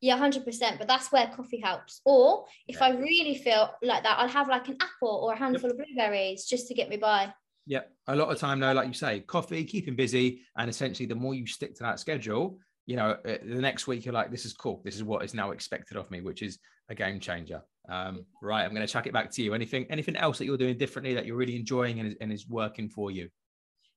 Yeah, 0.00 0.18
100%. 0.18 0.78
But 0.78 0.88
that's 0.88 1.12
where 1.12 1.26
coffee 1.28 1.60
helps. 1.60 2.00
Or 2.04 2.46
if 2.68 2.76
yeah. 2.76 2.86
I 2.86 2.90
really 2.90 3.36
feel 3.36 3.70
like 3.82 4.02
that, 4.02 4.18
I'll 4.18 4.28
have 4.28 4.48
like 4.48 4.68
an 4.68 4.76
apple 4.80 5.20
or 5.24 5.32
a 5.32 5.36
handful 5.36 5.70
yep. 5.70 5.78
of 5.78 5.86
blueberries 5.86 6.44
just 6.46 6.68
to 6.68 6.74
get 6.74 6.88
me 6.88 6.96
by. 6.96 7.32
Yeah. 7.66 7.80
A 8.06 8.16
lot 8.16 8.30
of 8.30 8.38
time 8.38 8.60
though, 8.60 8.72
like 8.72 8.86
you 8.86 8.94
say, 8.94 9.20
coffee, 9.20 9.64
keeping 9.64 9.96
busy. 9.96 10.42
And 10.56 10.68
essentially 10.68 11.06
the 11.06 11.14
more 11.14 11.34
you 11.34 11.46
stick 11.46 11.74
to 11.76 11.84
that 11.84 12.00
schedule, 12.00 12.58
you 12.86 12.96
know, 12.96 13.16
uh, 13.26 13.36
the 13.42 13.60
next 13.60 13.86
week 13.86 14.04
you're 14.04 14.14
like, 14.14 14.30
this 14.30 14.44
is 14.44 14.52
cool. 14.52 14.80
This 14.84 14.96
is 14.96 15.04
what 15.04 15.24
is 15.24 15.34
now 15.34 15.50
expected 15.52 15.96
of 15.96 16.10
me, 16.10 16.20
which 16.20 16.42
is 16.42 16.58
a 16.88 16.94
game 16.94 17.18
changer. 17.18 17.62
Um, 17.88 18.24
right, 18.42 18.64
I'm 18.64 18.74
going 18.74 18.86
to 18.86 18.92
chuck 18.92 19.06
it 19.06 19.12
back 19.12 19.30
to 19.32 19.42
you. 19.42 19.54
Anything, 19.54 19.86
anything 19.90 20.16
else 20.16 20.38
that 20.38 20.44
you're 20.44 20.56
doing 20.56 20.76
differently 20.76 21.14
that 21.14 21.26
you're 21.26 21.36
really 21.36 21.56
enjoying 21.56 22.00
and 22.00 22.08
is, 22.08 22.14
and 22.20 22.32
is 22.32 22.48
working 22.48 22.88
for 22.88 23.10
you? 23.10 23.28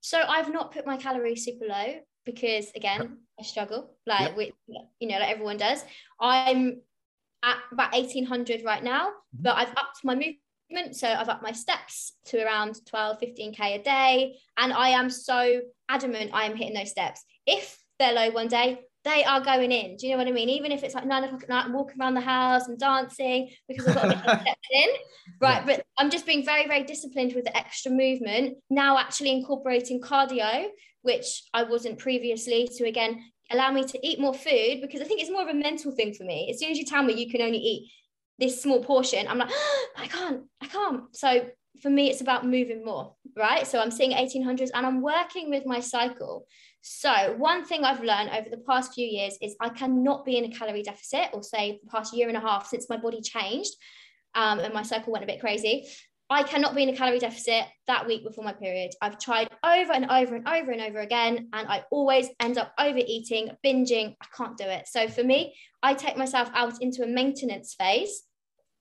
So 0.02 0.22
I've 0.28 0.52
not 0.52 0.72
put 0.72 0.86
my 0.86 0.98
calories 0.98 1.44
super 1.44 1.66
low 1.66 1.96
because 2.26 2.72
again, 2.76 3.18
I 3.40 3.44
struggle 3.44 3.96
like 4.06 4.30
yep. 4.30 4.38
with 4.38 4.52
you 5.00 5.08
know, 5.08 5.20
like 5.20 5.30
everyone 5.30 5.58
does. 5.58 5.84
I'm 6.20 6.82
at 7.44 7.58
about 7.72 7.94
1800 7.94 8.64
right 8.64 8.84
now, 8.84 9.08
mm-hmm. 9.08 9.44
but 9.44 9.58
I've 9.58 9.72
upped 9.72 10.04
my 10.04 10.14
movement. 10.14 10.96
So 10.96 11.08
I've 11.08 11.30
upped 11.30 11.44
my 11.44 11.54
steps 11.54 12.14
to 12.26 12.44
around 12.44 12.86
12, 12.86 13.20
15k 13.20 13.80
a 13.80 13.84
day, 13.84 14.36
and 14.58 14.74
I 14.74 14.90
am 14.90 15.10
so 15.10 15.62
adamant 15.90 16.32
I 16.34 16.46
am 16.46 16.56
hitting 16.56 16.74
those 16.74 16.92
steps. 16.92 17.24
If 17.46 17.80
they're 18.00 18.14
low 18.14 18.32
one 18.32 18.48
day, 18.48 18.80
they 19.04 19.24
are 19.24 19.42
going 19.42 19.72
in. 19.72 19.96
Do 19.96 20.06
you 20.06 20.14
know 20.14 20.18
what 20.18 20.28
I 20.28 20.32
mean? 20.32 20.50
Even 20.50 20.72
if 20.72 20.84
it's 20.84 20.94
like 20.94 21.06
nine 21.06 21.24
o'clock 21.24 21.44
at 21.44 21.50
night, 21.50 21.66
I'm 21.66 21.74
walking 21.74 21.96
around 22.00 22.16
the 22.16 22.22
house 22.22 22.68
and 22.68 22.78
dancing 22.78 23.50
because 23.68 23.88
I've 23.88 23.96
got 23.96 24.04
to 24.04 24.16
get 24.16 24.24
steps 24.42 24.68
in. 24.72 24.90
Right. 25.40 25.66
But 25.66 25.86
I'm 25.98 26.10
just 26.10 26.26
being 26.26 26.44
very, 26.44 26.68
very 26.68 26.84
disciplined 26.84 27.34
with 27.34 27.46
the 27.46 27.56
extra 27.56 27.92
movement. 27.92 28.58
Now 28.70 28.98
actually 28.98 29.32
incorporating 29.32 30.02
cardio, 30.02 30.68
which 31.04 31.44
I 31.54 31.64
wasn't 31.64 32.00
previously, 32.00 32.70
to 32.78 32.88
again 32.88 33.24
allow 33.50 33.72
me 33.72 33.86
to 33.86 34.08
eat 34.08 34.20
more 34.20 34.34
food 34.34 34.82
because 34.82 35.00
I 35.00 35.06
think 35.06 35.22
it's 35.22 35.32
more 35.32 35.44
of 35.44 35.48
a 35.48 35.54
mental 35.54 35.94
thing 35.94 36.14
for 36.14 36.26
me. 36.26 36.50
As 36.52 36.60
soon 36.60 36.72
as 36.72 36.78
you 36.78 36.86
tell 36.86 37.04
me 37.04 37.14
you 37.14 37.32
can 37.32 37.42
only 37.42 37.60
eat 37.60 37.92
this 38.40 38.62
small 38.62 38.84
portion, 38.84 39.28
I'm 39.28 39.38
like, 39.38 39.50
oh, 39.52 39.88
I 39.98 40.08
can't, 40.08 40.44
I 40.62 40.68
can't. 40.68 41.16
So 41.16 41.48
for 41.82 41.90
me, 41.90 42.10
it's 42.10 42.22
about 42.22 42.46
moving 42.46 42.84
more, 42.84 43.16
right? 43.36 43.66
So 43.66 43.80
I'm 43.80 43.92
seeing 43.92 44.12
1800s 44.12 44.70
and 44.74 44.86
I'm 44.86 45.02
working 45.02 45.50
with 45.50 45.66
my 45.66 45.80
cycle. 45.80 46.46
So, 46.82 47.36
one 47.38 47.66
thing 47.66 47.84
I've 47.84 48.04
learned 48.04 48.30
over 48.30 48.50
the 48.50 48.64
past 48.66 48.94
few 48.94 49.06
years 49.06 49.38
is 49.42 49.56
I 49.60 49.70
cannot 49.70 50.26
be 50.26 50.38
in 50.38 50.46
a 50.46 50.56
calorie 50.56 50.84
deficit, 50.84 51.30
or 51.34 51.44
say 51.44 51.80
the 51.84 51.90
past 51.90 52.16
year 52.16 52.28
and 52.28 52.38
a 52.38 52.42
half 52.42 52.68
since 52.68 52.90
my 52.90 52.98
body 52.98 53.22
changed 53.22 53.74
um, 54.36 54.60
and 54.60 54.74
my 54.74 54.84
cycle 54.84 55.12
went 55.12 55.24
a 55.24 55.28
bit 55.28 55.42
crazy. 55.42 55.88
I 56.30 56.44
cannot 56.44 56.76
be 56.76 56.84
in 56.84 56.90
a 56.90 56.96
calorie 56.96 57.20
deficit 57.20 57.66
that 57.88 58.06
week 58.06 58.24
before 58.24 58.44
my 58.44 58.52
period. 58.52 58.92
I've 59.02 59.18
tried 59.18 59.50
over 59.64 59.94
and 59.94 60.12
over 60.12 60.36
and 60.36 60.48
over 60.48 60.72
and 60.72 60.82
over 60.82 61.00
again, 61.00 61.50
and 61.54 61.68
I 61.68 61.84
always 61.92 62.30
end 62.40 62.58
up 62.58 62.74
overeating, 62.78 63.52
binging. 63.66 64.16
I 64.22 64.26
can't 64.36 64.58
do 64.58 64.66
it. 64.66 64.88
So, 64.88 65.08
for 65.08 65.24
me, 65.24 65.56
I 65.84 65.94
take 65.94 66.18
myself 66.18 66.50
out 66.54 66.82
into 66.82 67.04
a 67.04 67.08
maintenance 67.08 67.76
phase. 67.78 68.24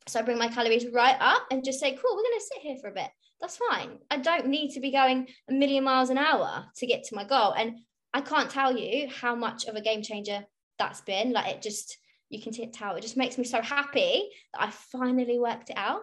So, 0.09 0.21
I 0.21 0.23
bring 0.23 0.38
my 0.38 0.49
calories 0.49 0.87
right 0.93 1.17
up 1.21 1.47
and 1.50 1.65
just 1.65 1.81
say, 1.81 1.93
cool, 1.93 2.17
we're 2.17 2.23
going 2.23 2.38
to 2.38 2.50
sit 2.53 2.62
here 2.62 2.76
for 2.81 2.88
a 2.88 2.95
bit 2.95 3.11
that's 3.40 3.59
fine. 3.71 3.99
I 4.11 4.19
don't 4.19 4.47
need 4.47 4.73
to 4.73 4.81
be 4.81 4.90
going 4.90 5.28
a 5.49 5.52
million 5.52 5.85
miles 5.85 6.11
an 6.11 6.19
hour 6.19 6.66
to 6.76 6.87
get 6.87 7.05
to 7.05 7.14
my 7.14 7.25
goal. 7.25 7.52
And 7.52 7.78
I 8.14 8.21
can't 8.21 8.50
tell 8.50 8.76
you 8.76 9.09
how 9.09 9.35
much 9.35 9.66
of 9.66 9.76
a 9.76 9.81
game 9.81 10.02
changer 10.02 10.45
that's 10.78 11.02
been. 11.02 11.33
Like 11.33 11.55
it 11.55 11.62
just 11.62 11.99
you 12.28 12.43
can 12.43 12.52
tell. 12.73 12.97
It 12.97 13.02
just 13.02 13.16
makes 13.16 13.38
me 13.38 13.45
so 13.45 13.61
happy 13.61 14.28
that 14.55 14.62
I 14.62 14.71
finally 14.71 15.38
worked 15.38 15.71
it 15.71 15.76
out. 15.76 16.00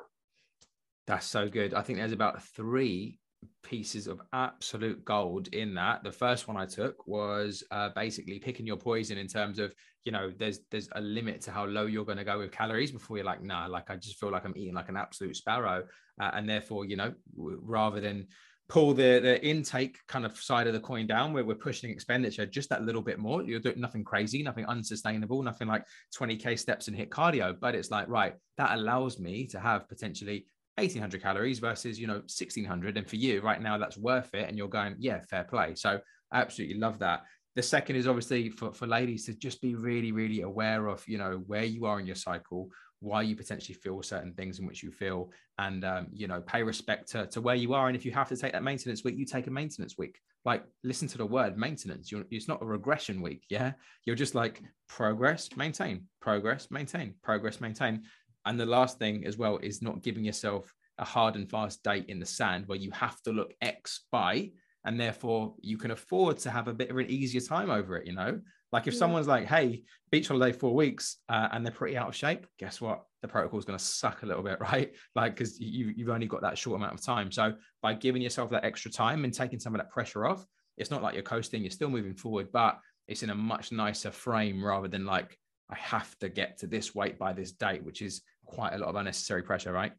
That's 1.06 1.26
so 1.26 1.50
good. 1.50 1.74
I 1.74 1.82
think 1.82 2.00
there's 2.00 2.14
about 2.14 2.44
three 2.44 3.20
pieces 3.62 4.08
of 4.08 4.22
absolute 4.32 5.04
gold 5.04 5.50
in 5.50 5.74
that. 5.76 6.04
The 6.04 6.12
first 6.12 6.48
one 6.48 6.56
I 6.56 6.66
took 6.66 7.08
was 7.08 7.64
uh, 7.72 7.90
basically 7.96 8.40
picking 8.40 8.66
your 8.66 8.78
poison 8.78 9.18
in 9.18 9.28
terms 9.28 9.60
of, 9.60 9.74
you 10.06 10.12
know, 10.12 10.32
there's 10.38 10.60
there's 10.70 10.90
a 10.94 11.02
limit 11.02 11.42
to 11.42 11.52
how 11.52 11.66
low 11.66 11.86
you're 11.86 12.06
going 12.06 12.18
to 12.18 12.24
go 12.24 12.40
with 12.40 12.52
calories 12.52 12.92
before 12.92 13.18
you're 13.18 13.26
like, 13.26 13.44
nah, 13.44 13.68
like 13.68 13.90
I 13.90 13.96
just 13.96 14.20
feel 14.20 14.32
like 14.32 14.46
I'm 14.46 14.58
eating 14.58 14.74
like 14.74 14.90
an 14.90 14.98
absolute 14.98 15.36
sparrow, 15.36 15.84
uh, 16.22 16.32
and 16.34 16.48
therefore, 16.48 16.86
you 16.86 16.98
know, 16.98 17.14
rather 17.36 18.02
than 18.02 18.28
pull 18.70 18.94
the 18.94 19.20
the 19.22 19.46
intake 19.46 19.98
kind 20.08 20.26
of 20.26 20.38
side 20.38 20.68
of 20.68 20.74
the 20.74 20.80
coin 20.80 21.06
down 21.06 21.34
where 21.34 21.44
we're 21.44 21.54
pushing 21.54 21.92
expenditure 21.92 22.46
just 22.46 22.70
that 22.70 22.82
little 22.82 23.02
bit 23.02 23.20
more 23.20 23.44
you're 23.44 23.60
doing 23.60 23.80
nothing 23.80 24.06
crazy 24.06 24.42
nothing 24.42 24.66
unsustainable 24.66 25.44
nothing 25.44 25.68
like 25.68 25.84
20k 26.18 26.58
steps 26.58 26.88
and 26.88 26.96
hit 26.96 27.10
cardio. 27.10 27.56
But 27.60 27.76
it's 27.76 27.92
like 27.92 28.08
right 28.08 28.34
that 28.58 28.78
allows 28.78 29.20
me 29.20 29.48
to 29.48 29.60
have 29.60 29.88
potentially 29.90 30.46
1800 30.78 31.22
calories 31.22 31.60
versus 31.60 32.00
you 32.00 32.08
know 32.08 32.14
1600 32.14 32.98
and 32.98 33.08
for 33.08 33.18
you 33.18 33.42
right 33.42 33.62
now 33.62 33.78
that's 33.78 33.98
worth 33.98 34.34
it. 34.34 34.48
And 34.48 34.58
you're 34.58 34.70
going 34.70 34.96
yeah 34.98 35.20
fair 35.30 35.44
play. 35.44 35.76
So 35.76 36.00
i 36.32 36.42
absolutely 36.42 36.80
love 36.80 37.00
that 37.00 37.24
the 37.56 37.62
second 37.62 37.96
is 37.96 38.08
obviously 38.08 38.50
for, 38.50 38.74
for 38.74 38.88
ladies 38.88 39.26
to 39.26 39.34
just 39.34 39.62
be 39.62 39.76
really 39.76 40.12
really 40.12 40.42
aware 40.42 40.88
of 40.88 41.04
you 41.08 41.18
know 41.18 41.44
where 41.48 41.64
you 41.64 41.86
are 41.86 42.00
in 42.00 42.06
your 42.06 42.16
cycle 42.16 42.70
why 43.04 43.22
you 43.22 43.36
potentially 43.36 43.76
feel 43.76 44.02
certain 44.02 44.34
things 44.34 44.60
in 44.60 44.66
which 44.66 44.82
you 44.82 44.90
feel 44.90 45.30
and 45.60 45.84
um, 45.84 46.08
you 46.12 46.26
know 46.26 46.42
pay 46.42 46.64
respect 46.64 47.12
to, 47.12 47.28
to 47.28 47.42
where 47.42 47.56
you 47.56 47.74
are. 47.74 47.88
And 47.88 47.98
if 47.98 48.06
you 48.06 48.12
have 48.14 48.30
to 48.30 48.38
take 48.38 48.54
that 48.54 48.64
maintenance 48.64 49.04
week 49.04 49.18
you 49.18 49.26
take 49.26 49.48
a 49.48 49.52
maintenance 49.52 49.98
week. 49.98 50.20
Like 50.46 50.64
listen 50.84 51.08
to 51.10 51.18
the 51.18 51.26
word 51.26 51.58
maintenance. 51.58 52.12
You're, 52.12 52.24
it's 52.32 52.48
not 52.48 52.62
a 52.62 52.66
regression 52.66 53.22
week 53.22 53.44
yeah? 53.50 53.74
You're 54.06 54.16
just 54.16 54.36
like 54.36 54.64
progress 54.88 55.50
maintain 55.56 56.06
progress 56.22 56.72
maintain 56.72 57.16
progress 57.22 57.60
maintain. 57.60 58.04
And 58.46 58.60
the 58.60 58.66
last 58.66 59.00
thing 59.00 59.26
as 59.26 59.38
well 59.38 59.58
is 59.58 59.82
not 59.82 60.02
giving 60.02 60.24
yourself 60.24 60.74
a 60.98 61.06
hard 61.06 61.36
and 61.36 61.50
fast 61.50 61.84
date 61.84 62.06
in 62.08 62.20
the 62.20 62.26
sand 62.26 62.68
where 62.68 62.78
you 62.78 62.92
have 62.92 63.22
to 63.24 63.32
look 63.32 63.54
X 63.62 64.02
by, 64.12 64.52
and 64.86 65.00
therefore 65.00 65.56
you 65.62 65.78
can 65.78 65.92
afford 65.92 66.38
to 66.40 66.50
have 66.50 66.68
a 66.68 66.74
bit 66.74 66.90
of 66.90 66.98
an 66.98 67.10
easier 67.10 67.42
time 67.42 67.70
over 67.70 67.98
it. 67.98 68.08
You 68.08 68.14
know, 68.14 68.40
like 68.72 68.88
if 68.88 68.94
yeah. 68.94 69.00
someone's 69.00 69.28
like, 69.28 69.46
"Hey, 69.46 69.84
beach 70.12 70.28
holiday 70.28 70.58
four 70.58 70.74
weeks," 70.76 71.18
uh, 71.30 71.50
and 71.52 71.66
they're 71.66 71.74
pretty 71.74 71.98
out 71.98 72.10
of 72.10 72.16
shape, 72.16 72.48
guess 72.60 72.82
what? 72.82 73.04
The 73.22 73.28
protocol 73.28 73.60
is 73.60 73.66
going 73.66 73.80
to 73.80 73.84
suck 73.84 74.24
a 74.24 74.26
little 74.26 74.44
bit, 74.44 74.60
right? 74.62 74.92
Like 75.16 75.36
because 75.36 75.60
you 75.60 75.94
you've 75.96 76.10
only 76.10 76.28
got 76.28 76.42
that 76.42 76.58
short 76.58 76.78
amount 76.78 76.94
of 76.94 77.06
time. 77.06 77.32
So 77.32 77.54
by 77.82 77.94
giving 77.94 78.22
yourself 78.22 78.50
that 78.52 78.66
extra 78.66 78.92
time 78.92 79.24
and 79.24 79.34
taking 79.34 79.60
some 79.60 79.74
of 79.76 79.80
that 79.80 79.92
pressure 79.92 80.26
off, 80.26 80.46
it's 80.78 80.92
not 80.92 81.04
like 81.04 81.14
you're 81.14 81.24
coasting. 81.24 81.62
You're 81.62 81.72
still 81.72 81.90
moving 81.90 82.16
forward, 82.16 82.52
but 82.52 82.80
it's 83.08 83.24
in 83.24 83.30
a 83.30 83.36
much 83.36 83.72
nicer 83.72 84.12
frame 84.12 84.64
rather 84.64 84.88
than 84.88 85.06
like 85.06 85.38
I 85.70 85.76
have 85.76 86.18
to 86.20 86.30
get 86.30 86.60
to 86.60 86.68
this 86.68 86.94
weight 86.94 87.18
by 87.18 87.34
this 87.34 87.52
date, 87.52 87.84
which 87.84 88.02
is 88.02 88.22
quite 88.46 88.74
a 88.74 88.78
lot 88.78 88.90
of 88.90 88.96
unnecessary 88.96 89.44
pressure, 89.44 89.72
right? 89.72 89.94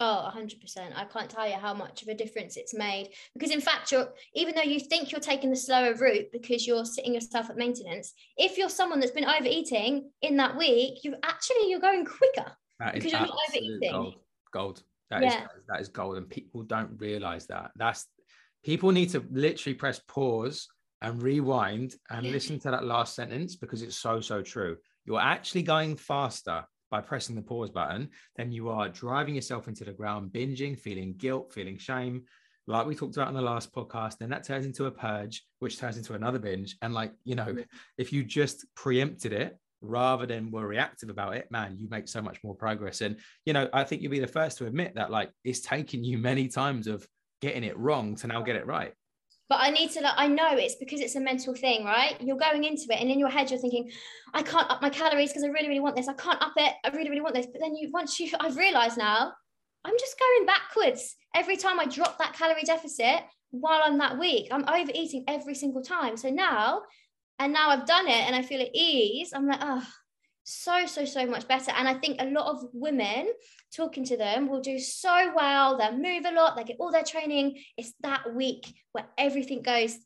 Oh, 0.00 0.32
100%. 0.34 0.96
I 0.96 1.04
can't 1.04 1.30
tell 1.30 1.48
you 1.48 1.54
how 1.54 1.74
much 1.74 2.02
of 2.02 2.08
a 2.08 2.14
difference 2.14 2.56
it's 2.56 2.74
made. 2.74 3.10
Because, 3.34 3.50
in 3.50 3.60
fact, 3.60 3.92
you're, 3.92 4.08
even 4.34 4.54
though 4.54 4.62
you 4.62 4.80
think 4.80 5.12
you're 5.12 5.20
taking 5.20 5.50
the 5.50 5.56
slower 5.56 5.94
route 5.94 6.26
because 6.32 6.66
you're 6.66 6.84
sitting 6.84 7.14
yourself 7.14 7.50
at 7.50 7.56
maintenance, 7.56 8.12
if 8.36 8.58
you're 8.58 8.68
someone 8.68 8.98
that's 8.98 9.12
been 9.12 9.24
overeating 9.24 10.10
in 10.22 10.36
that 10.38 10.56
week, 10.56 11.04
you've 11.04 11.14
actually 11.22 11.70
you're 11.70 11.78
going 11.78 12.04
quicker 12.04 12.50
because 12.94 13.12
you're 13.12 13.20
not 13.20 13.36
overeating. 13.48 13.92
Gold. 13.92 14.14
gold. 14.52 14.82
That, 15.10 15.22
yeah. 15.22 15.42
is, 15.42 15.48
that 15.68 15.80
is 15.80 15.88
gold. 15.88 16.16
And 16.16 16.28
people 16.28 16.62
don't 16.62 16.98
realize 16.98 17.46
that. 17.46 17.70
That's 17.76 18.06
people 18.64 18.90
need 18.90 19.10
to 19.10 19.24
literally 19.30 19.74
press 19.74 20.00
pause 20.08 20.68
and 21.00 21.22
rewind 21.22 21.94
and 22.10 22.26
listen 22.26 22.58
to 22.60 22.70
that 22.70 22.84
last 22.84 23.14
sentence 23.14 23.56
because 23.56 23.82
it's 23.82 23.96
so, 23.96 24.20
so 24.20 24.42
true. 24.42 24.76
You're 25.04 25.20
actually 25.20 25.62
going 25.62 25.96
faster 25.96 26.64
by 26.92 27.00
pressing 27.00 27.34
the 27.34 27.42
pause 27.42 27.70
button, 27.70 28.10
then 28.36 28.52
you 28.52 28.68
are 28.68 28.88
driving 28.90 29.34
yourself 29.34 29.66
into 29.66 29.82
the 29.82 29.92
ground, 29.92 30.30
binging, 30.30 30.78
feeling 30.78 31.14
guilt, 31.16 31.50
feeling 31.52 31.78
shame, 31.78 32.22
like 32.66 32.86
we 32.86 32.94
talked 32.94 33.16
about 33.16 33.28
in 33.28 33.34
the 33.34 33.40
last 33.40 33.72
podcast. 33.72 34.18
Then 34.18 34.28
that 34.28 34.44
turns 34.44 34.66
into 34.66 34.84
a 34.84 34.90
purge, 34.90 35.42
which 35.58 35.78
turns 35.78 35.96
into 35.96 36.12
another 36.12 36.38
binge. 36.38 36.76
And 36.82 36.92
like, 36.92 37.12
you 37.24 37.34
know, 37.34 37.56
if 37.96 38.12
you 38.12 38.22
just 38.22 38.66
preempted 38.76 39.32
it 39.32 39.58
rather 39.80 40.26
than 40.26 40.50
were 40.50 40.66
reactive 40.66 41.08
about 41.08 41.34
it, 41.34 41.50
man, 41.50 41.76
you 41.78 41.88
make 41.88 42.08
so 42.08 42.20
much 42.20 42.38
more 42.44 42.54
progress. 42.54 43.00
And, 43.00 43.16
you 43.46 43.54
know, 43.54 43.68
I 43.72 43.84
think 43.84 44.02
you'll 44.02 44.12
be 44.12 44.20
the 44.20 44.26
first 44.26 44.58
to 44.58 44.66
admit 44.66 44.94
that 44.94 45.10
like 45.10 45.30
it's 45.44 45.60
taken 45.60 46.04
you 46.04 46.18
many 46.30 46.46
times 46.46 46.86
of 46.86 47.06
getting 47.40 47.64
it 47.64 47.76
wrong 47.78 48.14
to 48.16 48.26
now 48.26 48.42
get 48.42 48.56
it 48.56 48.66
right 48.66 48.92
but 49.48 49.58
I 49.60 49.70
need 49.70 49.90
to 49.92 50.00
like 50.00 50.14
I 50.16 50.28
know 50.28 50.56
it's 50.56 50.76
because 50.76 51.00
it's 51.00 51.16
a 51.16 51.20
mental 51.20 51.54
thing, 51.54 51.84
right? 51.84 52.20
You're 52.20 52.36
going 52.36 52.64
into 52.64 52.84
it 52.90 53.00
and 53.00 53.10
in 53.10 53.18
your 53.18 53.28
head 53.28 53.50
you're 53.50 53.60
thinking, 53.60 53.90
I 54.34 54.42
can't 54.42 54.70
up 54.70 54.82
my 54.82 54.90
calories 54.90 55.30
because 55.30 55.44
I 55.44 55.48
really, 55.48 55.68
really 55.68 55.80
want 55.80 55.96
this. 55.96 56.08
I 56.08 56.14
can't 56.14 56.40
up 56.42 56.54
it. 56.56 56.74
I 56.84 56.88
really, 56.88 57.10
really 57.10 57.20
want 57.20 57.34
this. 57.34 57.46
But 57.46 57.60
then 57.60 57.76
you 57.76 57.90
once 57.92 58.18
you 58.18 58.30
I've 58.40 58.56
realized 58.56 58.98
now, 58.98 59.32
I'm 59.84 59.94
just 59.98 60.18
going 60.18 60.46
backwards 60.46 61.16
every 61.34 61.56
time 61.56 61.80
I 61.80 61.86
drop 61.86 62.18
that 62.18 62.34
calorie 62.34 62.62
deficit 62.64 63.22
while 63.50 63.82
I'm 63.84 63.98
that 63.98 64.18
week, 64.18 64.48
I'm 64.50 64.66
overeating 64.68 65.24
every 65.28 65.54
single 65.54 65.82
time. 65.82 66.16
So 66.16 66.30
now, 66.30 66.82
and 67.38 67.52
now 67.52 67.68
I've 67.68 67.86
done 67.86 68.08
it 68.08 68.26
and 68.26 68.34
I 68.34 68.42
feel 68.42 68.60
at 68.60 68.74
ease. 68.74 69.32
I'm 69.34 69.46
like, 69.46 69.60
oh, 69.60 69.86
so 70.44 70.86
so 70.86 71.04
so 71.04 71.26
much 71.26 71.46
better. 71.48 71.72
And 71.72 71.88
i 71.88 71.94
think 71.94 72.20
a 72.20 72.26
lot 72.26 72.46
of 72.46 72.68
women 72.72 73.28
talking 73.74 74.04
to 74.04 74.16
them 74.16 74.48
will 74.48 74.60
do 74.60 74.78
so 74.78 75.32
well. 75.34 75.78
They'll 75.78 75.96
move 75.96 76.24
a 76.26 76.32
lot. 76.32 76.56
They 76.56 76.64
get 76.64 76.76
all 76.80 76.92
their 76.92 77.04
training. 77.04 77.58
It's 77.76 77.92
that 78.00 78.34
week 78.34 78.74
where 78.92 79.06
everything 79.16 79.62
goes 79.62 79.98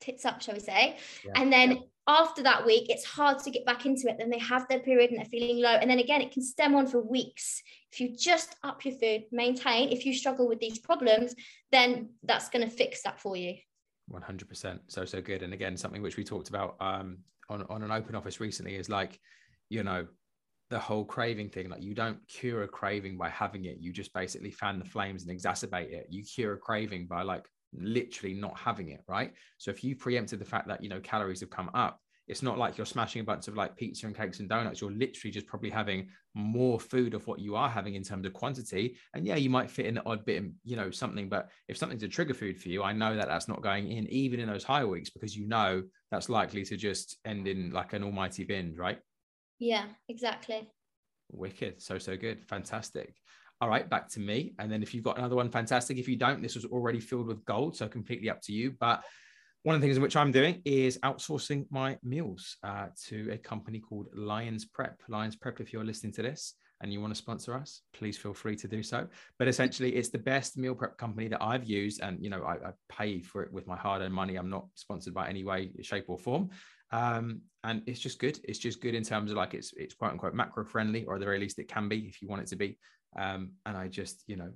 tits 0.00 0.24
up 0.24 0.42
shall 0.42 0.54
we 0.54 0.60
say. 0.60 0.96
Yeah. 1.24 1.32
and 1.36 1.52
then 1.52 1.78
after 2.06 2.42
that 2.42 2.66
week 2.66 2.90
it's 2.90 3.04
hard 3.04 3.38
to 3.40 3.50
get 3.50 3.64
back 3.64 3.86
into 3.86 4.08
it. 4.08 4.16
Then 4.18 4.30
they 4.30 4.38
have 4.38 4.68
their 4.68 4.80
period 4.80 5.10
and 5.10 5.18
they're 5.18 5.26
feeling 5.26 5.62
low. 5.62 5.70
And 5.74 5.90
then 5.90 5.98
again 5.98 6.20
it 6.20 6.32
can 6.32 6.42
stem 6.42 6.74
on 6.74 6.86
for 6.86 7.00
weeks. 7.00 7.62
If 7.92 8.00
you 8.00 8.16
just 8.16 8.56
up 8.62 8.84
your 8.84 8.94
food 8.94 9.24
maintain 9.32 9.90
if 9.90 10.04
you 10.04 10.14
struggle 10.14 10.48
with 10.48 10.60
these 10.60 10.78
problems 10.78 11.34
then 11.72 12.10
that's 12.22 12.48
going 12.48 12.68
to 12.68 12.74
fix 12.74 13.02
that 13.02 13.20
for 13.20 13.36
you. 13.36 13.54
100% 14.12 14.80
so 14.88 15.04
so 15.04 15.20
good. 15.20 15.42
And 15.42 15.54
again 15.54 15.76
something 15.76 16.02
which 16.02 16.16
we 16.16 16.24
talked 16.24 16.48
about 16.48 16.76
um 16.80 17.18
on, 17.48 17.64
on 17.68 17.82
an 17.82 17.90
open 17.90 18.14
office 18.14 18.40
recently 18.40 18.76
is 18.76 18.88
like 18.88 19.20
you 19.68 19.82
know, 19.82 20.06
the 20.70 20.78
whole 20.78 21.04
craving 21.04 21.50
thing. 21.50 21.68
Like 21.68 21.82
you 21.82 21.94
don't 21.94 22.18
cure 22.28 22.62
a 22.62 22.68
craving 22.68 23.16
by 23.16 23.28
having 23.28 23.64
it. 23.66 23.78
You 23.78 23.92
just 23.92 24.12
basically 24.12 24.50
fan 24.50 24.78
the 24.78 24.84
flames 24.84 25.24
and 25.24 25.38
exacerbate 25.38 25.92
it. 25.92 26.06
You 26.10 26.24
cure 26.24 26.54
a 26.54 26.58
craving 26.58 27.06
by 27.06 27.22
like 27.22 27.44
literally 27.72 28.34
not 28.34 28.58
having 28.58 28.88
it, 28.88 29.00
right? 29.08 29.32
So 29.58 29.70
if 29.70 29.84
you 29.84 29.96
preempted 29.96 30.38
the 30.38 30.44
fact 30.44 30.68
that 30.68 30.82
you 30.82 30.88
know 30.88 31.00
calories 31.00 31.40
have 31.40 31.50
come 31.50 31.70
up, 31.74 32.00
it's 32.26 32.42
not 32.42 32.56
like 32.56 32.78
you're 32.78 32.86
smashing 32.86 33.20
a 33.20 33.24
bunch 33.24 33.48
of 33.48 33.54
like 33.54 33.76
pizza 33.76 34.06
and 34.06 34.16
cakes 34.16 34.40
and 34.40 34.48
donuts. 34.48 34.80
You're 34.80 34.92
literally 34.92 35.30
just 35.30 35.46
probably 35.46 35.68
having 35.68 36.08
more 36.32 36.80
food 36.80 37.12
of 37.12 37.26
what 37.26 37.38
you 37.38 37.54
are 37.54 37.68
having 37.68 37.96
in 37.96 38.02
terms 38.02 38.24
of 38.24 38.32
quantity. 38.32 38.96
And 39.12 39.26
yeah, 39.26 39.36
you 39.36 39.50
might 39.50 39.70
fit 39.70 39.86
in 39.86 39.96
the 39.96 40.06
odd 40.06 40.24
bit, 40.24 40.44
you 40.64 40.74
know, 40.76 40.90
something. 40.90 41.28
But 41.28 41.50
if 41.68 41.76
something's 41.76 42.02
a 42.02 42.08
trigger 42.08 42.32
food 42.32 42.58
for 42.58 42.70
you, 42.70 42.82
I 42.82 42.92
know 42.92 43.14
that 43.14 43.28
that's 43.28 43.46
not 43.46 43.62
going 43.62 43.92
in 43.92 44.08
even 44.08 44.40
in 44.40 44.48
those 44.48 44.64
higher 44.64 44.88
weeks 44.88 45.10
because 45.10 45.36
you 45.36 45.46
know 45.46 45.82
that's 46.10 46.30
likely 46.30 46.64
to 46.64 46.76
just 46.78 47.18
end 47.26 47.46
in 47.46 47.70
like 47.70 47.92
an 47.92 48.02
almighty 48.02 48.44
binge, 48.44 48.78
right? 48.78 48.98
Yeah, 49.64 49.86
exactly. 50.10 50.68
Wicked. 51.32 51.80
So, 51.80 51.96
so 51.98 52.18
good. 52.18 52.44
Fantastic. 52.44 53.14
All 53.62 53.68
right, 53.70 53.88
back 53.88 54.10
to 54.10 54.20
me. 54.20 54.54
And 54.58 54.70
then 54.70 54.82
if 54.82 54.92
you've 54.92 55.04
got 55.04 55.16
another 55.16 55.36
one, 55.36 55.48
fantastic. 55.48 55.96
If 55.96 56.06
you 56.06 56.16
don't, 56.16 56.42
this 56.42 56.54
was 56.54 56.66
already 56.66 57.00
filled 57.00 57.28
with 57.28 57.42
gold. 57.46 57.74
So, 57.74 57.88
completely 57.88 58.28
up 58.28 58.42
to 58.42 58.52
you. 58.52 58.74
But 58.78 59.02
one 59.62 59.74
of 59.74 59.80
the 59.80 59.86
things 59.86 59.96
in 59.96 60.02
which 60.02 60.16
I'm 60.16 60.32
doing 60.32 60.60
is 60.66 60.98
outsourcing 60.98 61.64
my 61.70 61.96
meals 62.02 62.58
uh, 62.62 62.88
to 63.06 63.30
a 63.32 63.38
company 63.38 63.78
called 63.78 64.08
Lions 64.14 64.66
Prep. 64.66 65.00
Lions 65.08 65.34
Prep, 65.34 65.60
if 65.60 65.72
you're 65.72 65.82
listening 65.82 66.12
to 66.12 66.22
this 66.22 66.56
and 66.82 66.92
you 66.92 67.00
want 67.00 67.14
to 67.14 67.18
sponsor 67.18 67.54
us, 67.54 67.80
please 67.94 68.18
feel 68.18 68.34
free 68.34 68.56
to 68.56 68.68
do 68.68 68.82
so. 68.82 69.06
But 69.38 69.48
essentially, 69.48 69.96
it's 69.96 70.10
the 70.10 70.18
best 70.18 70.58
meal 70.58 70.74
prep 70.74 70.98
company 70.98 71.28
that 71.28 71.42
I've 71.42 71.64
used. 71.64 72.02
And, 72.02 72.22
you 72.22 72.28
know, 72.28 72.42
I, 72.42 72.56
I 72.56 72.72
pay 72.90 73.22
for 73.22 73.42
it 73.42 73.50
with 73.50 73.66
my 73.66 73.76
hard 73.76 74.02
earned 74.02 74.12
money. 74.12 74.36
I'm 74.36 74.50
not 74.50 74.66
sponsored 74.74 75.14
by 75.14 75.30
any 75.30 75.42
way, 75.42 75.70
shape, 75.80 76.04
or 76.08 76.18
form. 76.18 76.50
Um, 76.90 77.42
and 77.62 77.82
it's 77.86 78.00
just 78.00 78.18
good. 78.18 78.38
It's 78.44 78.58
just 78.58 78.80
good 78.80 78.94
in 78.94 79.02
terms 79.02 79.30
of 79.30 79.36
like 79.36 79.54
it's 79.54 79.72
it's 79.76 79.94
quote 79.94 80.12
unquote 80.12 80.34
macro 80.34 80.64
friendly, 80.64 81.04
or 81.04 81.14
at 81.14 81.20
the 81.20 81.26
very 81.26 81.40
least 81.40 81.58
it 81.58 81.68
can 81.68 81.88
be 81.88 82.00
if 82.00 82.20
you 82.20 82.28
want 82.28 82.42
it 82.42 82.48
to 82.48 82.56
be. 82.56 82.78
Um, 83.18 83.52
and 83.66 83.76
I 83.76 83.88
just 83.88 84.22
you 84.26 84.36
know 84.36 84.50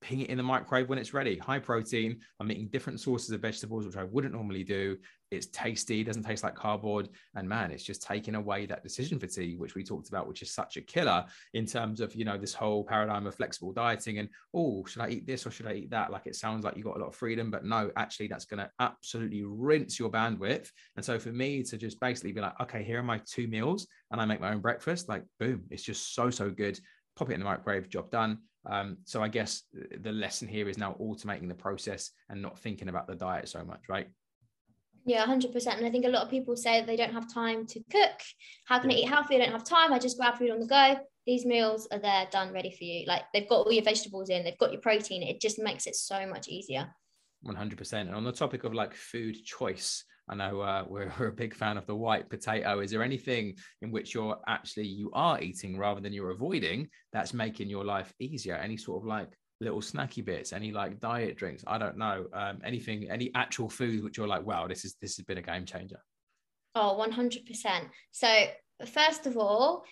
ping 0.00 0.20
it 0.20 0.30
in 0.30 0.36
the 0.36 0.42
microwave 0.42 0.88
when 0.88 0.98
it's 0.98 1.14
ready. 1.14 1.38
High 1.38 1.58
protein. 1.58 2.20
I'm 2.38 2.50
eating 2.50 2.68
different 2.68 3.00
sources 3.00 3.30
of 3.30 3.40
vegetables, 3.40 3.86
which 3.86 3.96
I 3.96 4.04
wouldn't 4.04 4.34
normally 4.34 4.64
do. 4.64 4.96
It's 5.30 5.46
tasty, 5.48 6.02
doesn't 6.02 6.22
taste 6.22 6.42
like 6.42 6.54
cardboard. 6.54 7.08
And 7.34 7.48
man, 7.48 7.70
it's 7.70 7.82
just 7.82 8.02
taking 8.02 8.34
away 8.34 8.66
that 8.66 8.82
decision 8.82 9.18
fatigue, 9.18 9.58
which 9.58 9.74
we 9.74 9.84
talked 9.84 10.08
about, 10.08 10.26
which 10.26 10.42
is 10.42 10.52
such 10.52 10.76
a 10.76 10.80
killer 10.80 11.24
in 11.52 11.66
terms 11.66 12.00
of, 12.00 12.14
you 12.14 12.24
know, 12.24 12.38
this 12.38 12.54
whole 12.54 12.84
paradigm 12.84 13.26
of 13.26 13.34
flexible 13.34 13.72
dieting 13.72 14.18
and, 14.18 14.28
oh, 14.54 14.84
should 14.86 15.02
I 15.02 15.08
eat 15.08 15.26
this 15.26 15.46
or 15.46 15.50
should 15.50 15.66
I 15.66 15.74
eat 15.74 15.90
that? 15.90 16.10
Like 16.10 16.26
it 16.26 16.36
sounds 16.36 16.64
like 16.64 16.76
you 16.76 16.84
got 16.84 16.96
a 16.96 17.00
lot 17.00 17.08
of 17.08 17.16
freedom, 17.16 17.50
but 17.50 17.64
no, 17.64 17.90
actually, 17.96 18.28
that's 18.28 18.46
going 18.46 18.58
to 18.58 18.70
absolutely 18.80 19.42
rinse 19.44 19.98
your 19.98 20.10
bandwidth. 20.10 20.70
And 20.96 21.04
so 21.04 21.18
for 21.18 21.30
me 21.30 21.62
to 21.64 21.76
just 21.76 22.00
basically 22.00 22.32
be 22.32 22.40
like, 22.40 22.58
okay, 22.60 22.82
here 22.82 23.00
are 23.00 23.02
my 23.02 23.20
two 23.26 23.48
meals 23.48 23.86
and 24.10 24.20
I 24.20 24.24
make 24.24 24.40
my 24.40 24.52
own 24.52 24.60
breakfast, 24.60 25.08
like, 25.08 25.24
boom, 25.38 25.64
it's 25.70 25.82
just 25.82 26.14
so, 26.14 26.30
so 26.30 26.50
good. 26.50 26.78
Pop 27.16 27.30
it 27.30 27.34
in 27.34 27.40
the 27.40 27.46
microwave, 27.46 27.88
job 27.88 28.10
done 28.10 28.38
um, 28.66 28.98
so 29.04 29.22
I 29.22 29.28
guess 29.28 29.62
the 29.72 30.12
lesson 30.12 30.48
here 30.48 30.68
is 30.68 30.78
now 30.78 30.96
automating 31.00 31.48
the 31.48 31.54
process 31.54 32.10
and 32.28 32.42
not 32.42 32.58
thinking 32.58 32.88
about 32.88 33.06
the 33.06 33.14
diet 33.14 33.48
so 33.48 33.64
much, 33.64 33.88
right? 33.88 34.08
Yeah, 35.06 35.24
100%. 35.24 35.76
And 35.76 35.86
I 35.86 35.90
think 35.90 36.04
a 36.04 36.10
lot 36.10 36.24
of 36.24 36.30
people 36.30 36.54
say 36.54 36.84
they 36.84 36.96
don't 36.96 37.14
have 37.14 37.32
time 37.32 37.66
to 37.68 37.80
cook. 37.90 38.20
How 38.66 38.78
can 38.78 38.90
I 38.90 38.94
eat 38.94 39.08
healthy? 39.08 39.36
I 39.36 39.38
don't 39.38 39.52
have 39.52 39.64
time. 39.64 39.92
I 39.92 39.98
just 39.98 40.18
grab 40.18 40.36
food 40.36 40.50
on 40.50 40.60
the 40.60 40.66
go. 40.66 40.96
These 41.26 41.46
meals 41.46 41.88
are 41.92 41.98
there, 41.98 42.26
done, 42.30 42.52
ready 42.52 42.70
for 42.70 42.84
you. 42.84 43.06
Like 43.06 43.22
they've 43.32 43.48
got 43.48 43.64
all 43.66 43.72
your 43.72 43.84
vegetables 43.84 44.28
in, 44.28 44.44
they've 44.44 44.58
got 44.58 44.72
your 44.72 44.82
protein. 44.82 45.22
It 45.22 45.40
just 45.40 45.58
makes 45.58 45.86
it 45.86 45.96
so 45.96 46.26
much 46.26 46.48
easier. 46.48 46.88
100%. 47.46 47.92
And 47.92 48.14
on 48.14 48.24
the 48.24 48.32
topic 48.32 48.64
of 48.64 48.74
like 48.74 48.94
food 48.94 49.42
choice, 49.44 50.04
I 50.28 50.34
know 50.34 50.60
uh, 50.60 50.84
we're, 50.88 51.12
we're, 51.18 51.28
a 51.28 51.32
big 51.32 51.54
fan 51.54 51.76
of 51.76 51.86
the 51.86 51.94
white 51.94 52.28
potato. 52.28 52.80
Is 52.80 52.90
there 52.90 53.02
anything 53.02 53.56
in 53.82 53.90
which 53.90 54.14
you're 54.14 54.38
actually 54.46 54.86
you 54.86 55.10
are 55.12 55.40
eating 55.40 55.78
rather 55.78 56.00
than 56.00 56.12
you're 56.12 56.30
avoiding 56.30 56.88
that's 57.12 57.32
making 57.32 57.68
your 57.68 57.84
life 57.84 58.12
easier? 58.18 58.54
Any 58.56 58.76
sort 58.76 59.02
of 59.02 59.06
like 59.06 59.28
little 59.60 59.80
snacky 59.80 60.24
bits, 60.24 60.52
any 60.52 60.72
like 60.72 61.00
diet 61.00 61.36
drinks? 61.36 61.64
I 61.66 61.78
don't 61.78 61.96
know. 61.96 62.26
Um, 62.32 62.58
anything, 62.64 63.10
any 63.10 63.30
actual 63.34 63.68
food 63.68 64.04
which 64.04 64.18
you're 64.18 64.28
like, 64.28 64.44
wow, 64.44 64.66
this 64.66 64.84
is 64.84 64.96
this 65.00 65.16
has 65.16 65.24
been 65.24 65.38
a 65.38 65.42
game 65.42 65.64
changer. 65.64 66.00
Oh, 66.74 67.04
100%. 67.10 67.40
So, 68.12 68.44
first 68.86 69.26
of 69.26 69.36
all, 69.36 69.84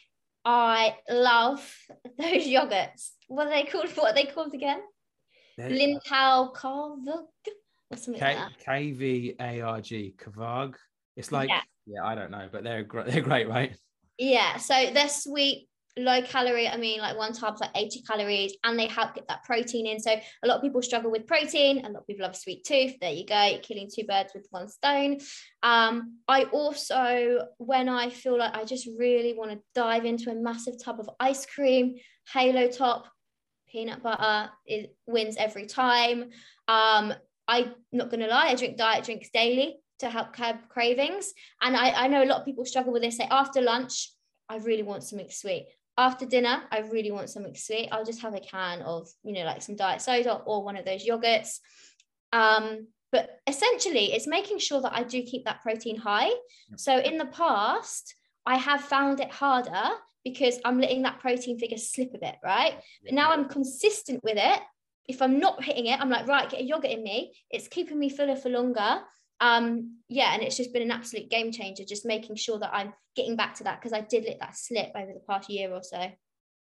I 0.45 0.95
love 1.11 1.77
those 2.19 2.47
yogurts. 2.47 3.11
What 3.29 3.49
are 3.49 3.51
they 3.51 3.65
called? 3.65 3.89
What 3.97 4.13
are 4.13 4.15
they 4.15 4.31
called 4.31 4.55
again? 4.55 4.81
Lindahls 5.59 6.55
Kvarg 6.55 7.25
or 7.91 7.97
K- 7.97 8.13
like 8.13 8.21
that. 8.21 8.53
KVARG, 8.67 10.17
Kvarg. 10.17 10.75
It's 11.17 11.33
like, 11.33 11.49
yeah. 11.49 11.61
yeah, 11.87 12.05
I 12.05 12.15
don't 12.15 12.31
know, 12.31 12.49
but 12.51 12.65
they're, 12.65 12.83
gr- 12.83 13.03
they're 13.03 13.23
great, 13.23 13.49
right? 13.49 13.77
Yeah. 14.19 14.57
So 14.57 14.75
they're 14.93 15.09
sweet, 15.09 15.69
low 15.99 16.21
calorie. 16.23 16.69
I 16.69 16.77
mean, 16.77 17.01
like 17.01 17.17
one 17.17 17.33
tub's 17.33 17.61
like 17.61 17.71
80 17.75 18.03
calories, 18.03 18.55
and 18.65 18.79
they 18.79 18.87
help 18.87 19.15
get 19.15 19.29
that 19.29 19.45
protein 19.45 19.87
in. 19.87 20.01
So 20.01 20.13
a 20.13 20.47
lot 20.47 20.57
of 20.57 20.63
people 20.63 20.83
struggle 20.83 21.11
with 21.11 21.27
protein. 21.27 21.85
A 21.85 21.89
lot 21.89 22.01
of 22.01 22.07
people 22.07 22.25
have 22.25 22.35
a 22.35 22.39
sweet 22.39 22.65
tooth. 22.65 22.95
There 23.01 23.13
you 23.13 23.25
go, 23.25 23.43
You're 23.45 23.61
killing 23.61 23.89
two 23.93 24.05
birds 24.05 24.33
with 24.35 24.47
one 24.51 24.69
stone. 24.69 25.19
Um, 25.63 26.19
I 26.29 26.45
also, 26.45 27.47
when 27.59 27.89
I 27.89 28.11
feel 28.11 28.39
like 28.39 28.55
I 28.55 28.65
just 28.65 28.89
really 28.99 29.35
want 29.35 29.53
to 29.53 29.61
dive 29.75 30.05
into 30.05 30.31
a 30.31 30.35
massive 30.35 30.75
tub 30.83 31.01
of 31.01 31.09
ice 31.19 31.47
cream, 31.47 31.97
halo 32.33 32.69
top, 32.69 33.07
peanut 33.69 34.03
butter, 34.03 34.51
it 34.67 34.95
wins 35.07 35.37
every 35.37 35.67
time. 35.67 36.31
Um, 36.69 37.15
I'm 37.49 37.75
not 37.93 38.11
going 38.11 38.21
to 38.21 38.27
lie, 38.27 38.49
I 38.49 38.55
drink 38.55 38.77
diet 38.77 39.05
drinks 39.05 39.31
daily 39.33 39.77
to 40.01 40.11
help 40.11 40.35
curb 40.35 40.57
cravings. 40.69 41.33
And 41.61 41.77
I, 41.77 41.91
I 41.91 42.09
know 42.09 42.23
a 42.23 42.27
lot 42.27 42.41
of 42.41 42.45
people 42.45 42.65
struggle 42.65 42.93
with 42.93 43.03
this. 43.03 43.17
Say 43.17 43.29
after 43.31 43.61
lunch, 43.61 44.11
I 44.49 44.57
really 44.59 44.83
want 44.83 45.05
something 45.05 45.31
sweet 45.31 45.67
after 45.99 46.27
dinner, 46.27 46.63
I 46.71 46.81
really 46.81 47.11
want 47.11 47.31
something 47.31 47.55
sweet. 47.55 47.89
I'll 47.91 48.05
just 48.05 48.21
have 48.21 48.35
a 48.35 48.41
can 48.41 48.83
of, 48.83 49.09
you 49.23 49.33
know, 49.33 49.45
like 49.45 49.63
some 49.63 49.77
diet 49.77 50.03
soda 50.03 50.35
or 50.35 50.63
one 50.63 50.77
of 50.77 50.85
those 50.85 51.07
yogurts. 51.07 51.59
Um, 52.33 52.89
but 53.13 53.41
essentially, 53.47 54.13
it's 54.13 54.27
making 54.27 54.59
sure 54.59 54.83
that 54.83 54.95
I 54.95 55.05
do 55.05 55.23
keep 55.23 55.45
that 55.47 55.63
protein 55.63 55.97
high. 55.97 56.31
So 56.77 56.99
in 56.99 57.17
the 57.17 57.27
past, 57.27 58.15
I 58.45 58.57
have 58.57 58.83
found 58.83 59.21
it 59.21 59.31
harder 59.31 59.91
because 60.23 60.59
I'm 60.65 60.81
letting 60.81 61.03
that 61.03 61.21
protein 61.21 61.59
figure 61.59 61.79
slip 61.79 62.13
a 62.15 62.19
bit, 62.19 62.37
right? 62.45 62.75
But 63.03 63.15
now 63.15 63.31
I'm 63.31 63.49
consistent 63.49 64.23
with 64.23 64.37
it. 64.37 64.61
If 65.09 65.23
I'm 65.23 65.39
not 65.39 65.63
hitting 65.63 65.87
it, 65.87 66.01
I'm 66.01 66.11
like, 66.11 66.27
right, 66.27 66.51
get 66.51 66.61
a 66.61 66.65
yogurt 66.65 66.91
in 66.91 67.03
me. 67.03 67.33
It's 67.51 67.69
keeping 67.69 67.99
me 67.99 68.09
fuller 68.09 68.37
for 68.37 68.49
longer 68.49 69.01
um 69.41 69.99
yeah 70.09 70.33
and 70.33 70.43
it's 70.43 70.57
just 70.57 70.73
been 70.73 70.83
an 70.83 70.91
absolute 70.91 71.29
game 71.29 71.53
changer 71.53 71.85
just 71.85 72.07
making 72.07 72.37
sure 72.37 72.59
that 72.59 72.75
i'm 72.75 72.93
getting 73.15 73.37
back 73.37 73.55
to 73.55 73.65
that 73.65 73.79
because 73.79 73.93
i 73.93 74.01
did 74.01 74.25
let 74.25 74.39
that 74.41 74.57
slip 74.57 74.91
over 74.97 75.13
the 75.13 75.21
past 75.29 75.51
year 75.51 75.71
or 75.71 75.83
so 75.83 76.11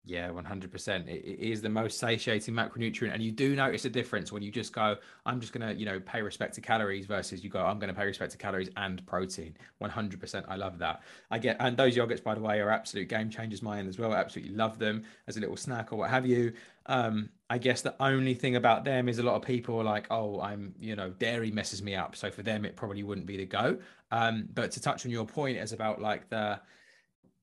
yeah 0.06 0.29
100% 0.29 1.08
it 1.08 1.39
is 1.39 1.62
the 1.62 1.70
most 1.70 2.00
satiating 2.00 2.53
macronutrient 2.53 3.13
and 3.13 3.22
you 3.22 3.32
do 3.32 3.56
notice 3.56 3.86
a 3.86 3.89
difference 3.89 4.32
when 4.32 4.41
you 4.41 4.50
just 4.50 4.74
go 4.74 4.96
i'm 5.25 5.39
just 5.39 5.53
going 5.53 5.68
to 5.68 5.79
you 5.79 5.86
know 5.86 6.00
pay 6.00 6.22
respect 6.22 6.56
to 6.56 6.62
calories 6.62 7.06
versus 7.06 7.44
you 7.44 7.50
go 7.50 7.60
i'm 7.60 7.79
going 7.79 7.94
to 7.94 8.00
pay 8.00 8.06
respect 8.06 8.32
to 8.32 8.38
calories 8.38 8.70
and 8.77 9.06
protein. 9.06 9.56
100% 9.82 10.46
i 10.48 10.56
love 10.56 10.79
that. 10.79 11.01
I 11.29 11.38
get 11.38 11.58
and 11.60 11.75
those 11.75 11.96
yogurts 11.96 12.24
by 12.24 12.34
the 12.34 12.41
way 12.41 12.60
are 12.60 12.70
absolute 12.70 13.08
game 13.08 13.29
changers 13.29 13.62
mine 13.62 13.88
as 13.88 14.00
well. 14.00 14.13
I 14.13 14.18
absolutely 14.18 14.56
love 14.56 14.79
them 14.79 15.03
as 15.27 15.38
a 15.38 15.39
little 15.39 15.58
snack 15.58 15.91
or 15.91 15.98
what 15.98 16.10
have 16.10 16.25
you. 16.25 16.53
Um 16.86 17.29
I 17.51 17.58
guess 17.58 17.82
the 17.82 17.96
only 18.00 18.36
thing 18.36 18.56
about 18.56 18.86
them 18.86 19.10
is 19.10 19.18
a 19.18 19.24
lot 19.24 19.36
of 19.36 19.41
people 19.41 19.79
are 19.79 19.84
like, 19.84 20.06
oh, 20.12 20.39
I'm, 20.39 20.75
you 20.79 20.96
know, 20.96 21.10
dairy 21.10 21.50
messes 21.50 21.81
me 21.81 21.96
up. 21.96 22.16
So 22.16 22.29
for 22.29 22.44
them, 22.44 22.64
it 22.64 22.75
probably 22.75 23.01
wouldn't 23.01 23.25
be 23.25 23.38
the 23.38 23.46
go. 23.46 23.79
Um, 24.12 24.48
but 24.53 24.70
to 24.74 24.79
touch 24.79 25.03
on 25.03 25.12
your 25.12 25.25
point 25.25 25.57
is 25.57 25.74
about 25.74 26.00
like 26.00 26.29
the, 26.29 26.59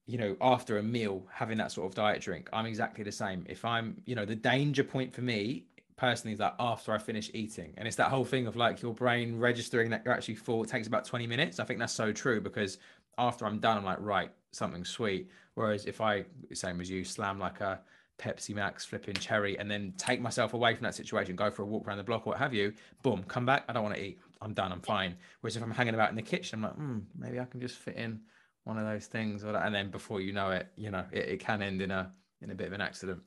you 0.07 0.19
know, 0.19 0.37
after 0.41 0.79
a 0.79 0.83
meal, 0.83 1.27
having 1.33 1.59
that 1.59 1.73
sort 1.73 1.87
of 1.87 1.95
diet 1.95 2.21
drink, 2.23 2.49
I'm 2.53 2.67
exactly 2.67 3.03
the 3.03 3.13
same. 3.13 3.45
If 3.49 3.65
I'm, 3.65 4.01
you 4.07 4.15
know, 4.15 4.25
the 4.25 4.37
danger 4.37 4.85
point 4.85 5.13
for 5.13 5.23
me 5.23 5.65
personally 5.97 6.33
is 6.33 6.39
that 6.39 6.55
after 6.61 6.93
I 6.93 6.99
finish 6.99 7.31
eating, 7.35 7.75
and 7.77 7.89
it's 7.89 7.97
that 7.97 8.11
whole 8.11 8.25
thing 8.25 8.47
of 8.47 8.55
like 8.55 8.83
your 8.83 8.95
brain 8.95 9.39
registering 9.39 9.91
that 9.91 10.03
you're 10.05 10.15
actually 10.15 10.37
full, 10.37 10.63
it 10.63 10.69
takes 10.69 10.87
about 10.87 11.05
20 11.05 11.27
minutes. 11.27 11.59
I 11.59 11.65
think 11.65 11.81
that's 11.81 11.93
so 11.93 12.13
true 12.13 12.41
because 12.41 12.79
after 13.19 13.47
I'm 13.47 13.59
done, 13.59 13.79
I'm 13.79 13.85
like, 13.85 14.01
right, 14.01 14.31
something 14.53 14.85
sweet. 14.85 15.29
Whereas 15.55 15.87
if 15.87 16.01
I, 16.01 16.25
same 16.53 16.81
as 16.81 16.89
you, 16.89 17.03
slam 17.03 17.39
like 17.39 17.61
a, 17.61 17.81
Pepsi 18.19 18.55
Max, 18.55 18.85
flipping 18.85 19.15
cherry, 19.15 19.59
and 19.59 19.71
then 19.71 19.93
take 19.99 20.21
myself 20.21 20.55
away 20.55 20.75
from 20.75 20.85
that 20.85 20.95
situation, 20.95 21.37
go 21.37 21.51
for 21.51 21.63
a 21.63 21.67
walk 21.67 21.87
around 21.87 21.99
the 21.99 22.05
block 22.05 22.27
or 22.27 22.31
what 22.31 22.39
have 22.39 22.55
you, 22.55 22.73
boom, 23.03 23.23
come 23.25 23.45
back. 23.45 23.65
I 23.69 23.73
don't 23.73 23.83
want 23.83 23.95
to 23.95 24.03
eat. 24.03 24.19
I'm 24.41 24.55
done. 24.55 24.73
I'm 24.73 24.81
fine. 24.81 25.17
Whereas 25.41 25.57
if 25.57 25.63
I'm 25.63 25.71
hanging 25.71 25.95
about 25.95 26.11
in 26.11 26.17
the 26.17 26.23
kitchen, 26.23 26.59
I'm 26.59 26.63
like, 26.63 26.75
hmm, 26.75 26.99
maybe 27.19 27.41
I 27.41 27.45
can 27.45 27.61
just 27.61 27.77
fit 27.77 27.97
in 27.97 28.21
one 28.67 28.79
of 28.79 28.85
those 28.85 29.07
things, 29.07 29.45
or 29.45 29.57
and 29.57 29.73
then 29.73 29.91
before 29.91 30.21
you 30.21 30.33
know 30.33 30.51
it, 30.51 30.67
you 30.77 30.91
know, 30.91 31.05
it, 31.13 31.29
it 31.29 31.41
can 31.41 31.63
end 31.63 31.81
in 31.81 31.93
a 31.93 32.13
in 32.43 32.51
a 32.51 32.55
bit 32.55 32.67
of 32.67 32.73
an 32.73 32.81
accident. 32.81 33.21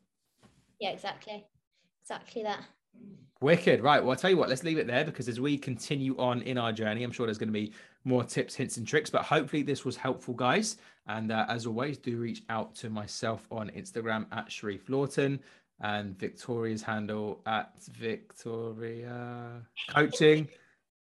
Yeah, 0.80 0.89
exactly, 0.89 1.45
exactly 2.04 2.43
that. 2.43 2.60
Wicked. 3.41 3.82
Right. 3.82 4.02
Well, 4.02 4.12
I'll 4.12 4.17
tell 4.17 4.30
you 4.30 4.36
what, 4.36 4.49
let's 4.49 4.65
leave 4.65 4.78
it 4.78 4.86
there 4.86 5.06
because 5.06 5.30
as 5.30 5.39
we 5.39 5.58
continue 5.58 6.17
on 6.17 6.41
in 6.41 6.58
our 6.58 6.73
journey, 6.73 7.04
I'm 7.04 7.12
sure 7.12 7.25
there's 7.25 7.38
going 7.38 7.47
to 7.47 7.54
be 7.54 7.71
more 8.04 8.25
tips, 8.25 8.54
hints, 8.54 8.75
and 8.75 8.86
tricks. 8.86 9.10
But 9.10 9.23
hopefully, 9.23 9.63
this 9.63 9.86
was 9.86 9.95
helpful, 9.95 10.34
guys. 10.34 10.75
And 11.08 11.32
uh, 11.32 11.45
as 11.47 11.65
always, 11.65 11.97
do 11.97 12.17
reach 12.17 12.43
out 12.49 12.75
to 12.75 12.89
myself 12.89 13.47
on 13.49 13.69
Instagram 13.69 14.25
at 14.34 14.52
Sharif 14.52 14.89
Lawton 14.89 15.39
and 15.82 16.19
Victoria's 16.19 16.82
handle 16.82 17.41
at 17.45 17.71
Victoria 17.86 19.62
Coaching. 19.89 20.49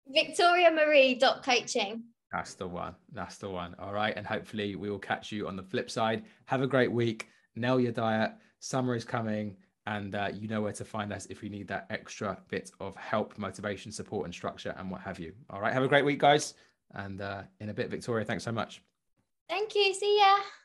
Victoria 0.07 0.71
Marie 0.71 1.19
Coaching. 1.43 2.05
That's 2.37 2.53
the 2.53 2.69
one. 2.69 2.95
That's 3.13 3.39
the 3.39 3.49
one. 3.49 3.75
All 3.79 3.95
right. 3.95 4.13
And 4.15 4.27
hopefully, 4.27 4.77
we 4.77 4.91
will 4.91 4.99
catch 4.99 5.33
you 5.33 5.49
on 5.49 5.57
the 5.57 5.63
flip 5.63 5.91
side. 5.91 6.25
Have 6.45 6.61
a 6.61 6.67
great 6.67 6.93
week. 6.93 7.29
Nail 7.55 7.81
your 7.81 7.93
diet. 7.93 8.33
Summer 8.59 8.95
is 8.95 9.07
coming 9.07 9.57
and 9.87 10.15
uh, 10.15 10.29
you 10.35 10.47
know 10.47 10.61
where 10.61 10.73
to 10.73 10.85
find 10.85 11.15
us 11.15 11.27
if 11.27 11.43
you 11.43 11.49
need 11.49 11.67
that 11.69 11.87
extra 11.89 12.37
bit 12.51 12.73
of 12.79 12.95
help, 12.97 13.39
motivation, 13.39 13.91
support, 13.91 14.27
and 14.27 14.35
structure, 14.35 14.75
and 14.77 14.91
what 14.91 15.01
have 15.01 15.19
you. 15.19 15.33
All 15.49 15.61
right, 15.61 15.73
have 15.73 15.85
a 15.85 15.89
great 15.89 16.05
week, 16.05 16.19
guys, 16.19 16.55
and 16.95 17.21
uh, 17.21 17.43
in 17.61 17.69
a 17.69 17.75
bit, 17.75 17.89
Victoria, 17.89 18.25
thanks 18.25 18.45
so 18.45 18.53
much. 18.53 18.83
Thank 19.49 19.75
you. 19.75 19.95
See 19.95 20.19
ya. 20.19 20.35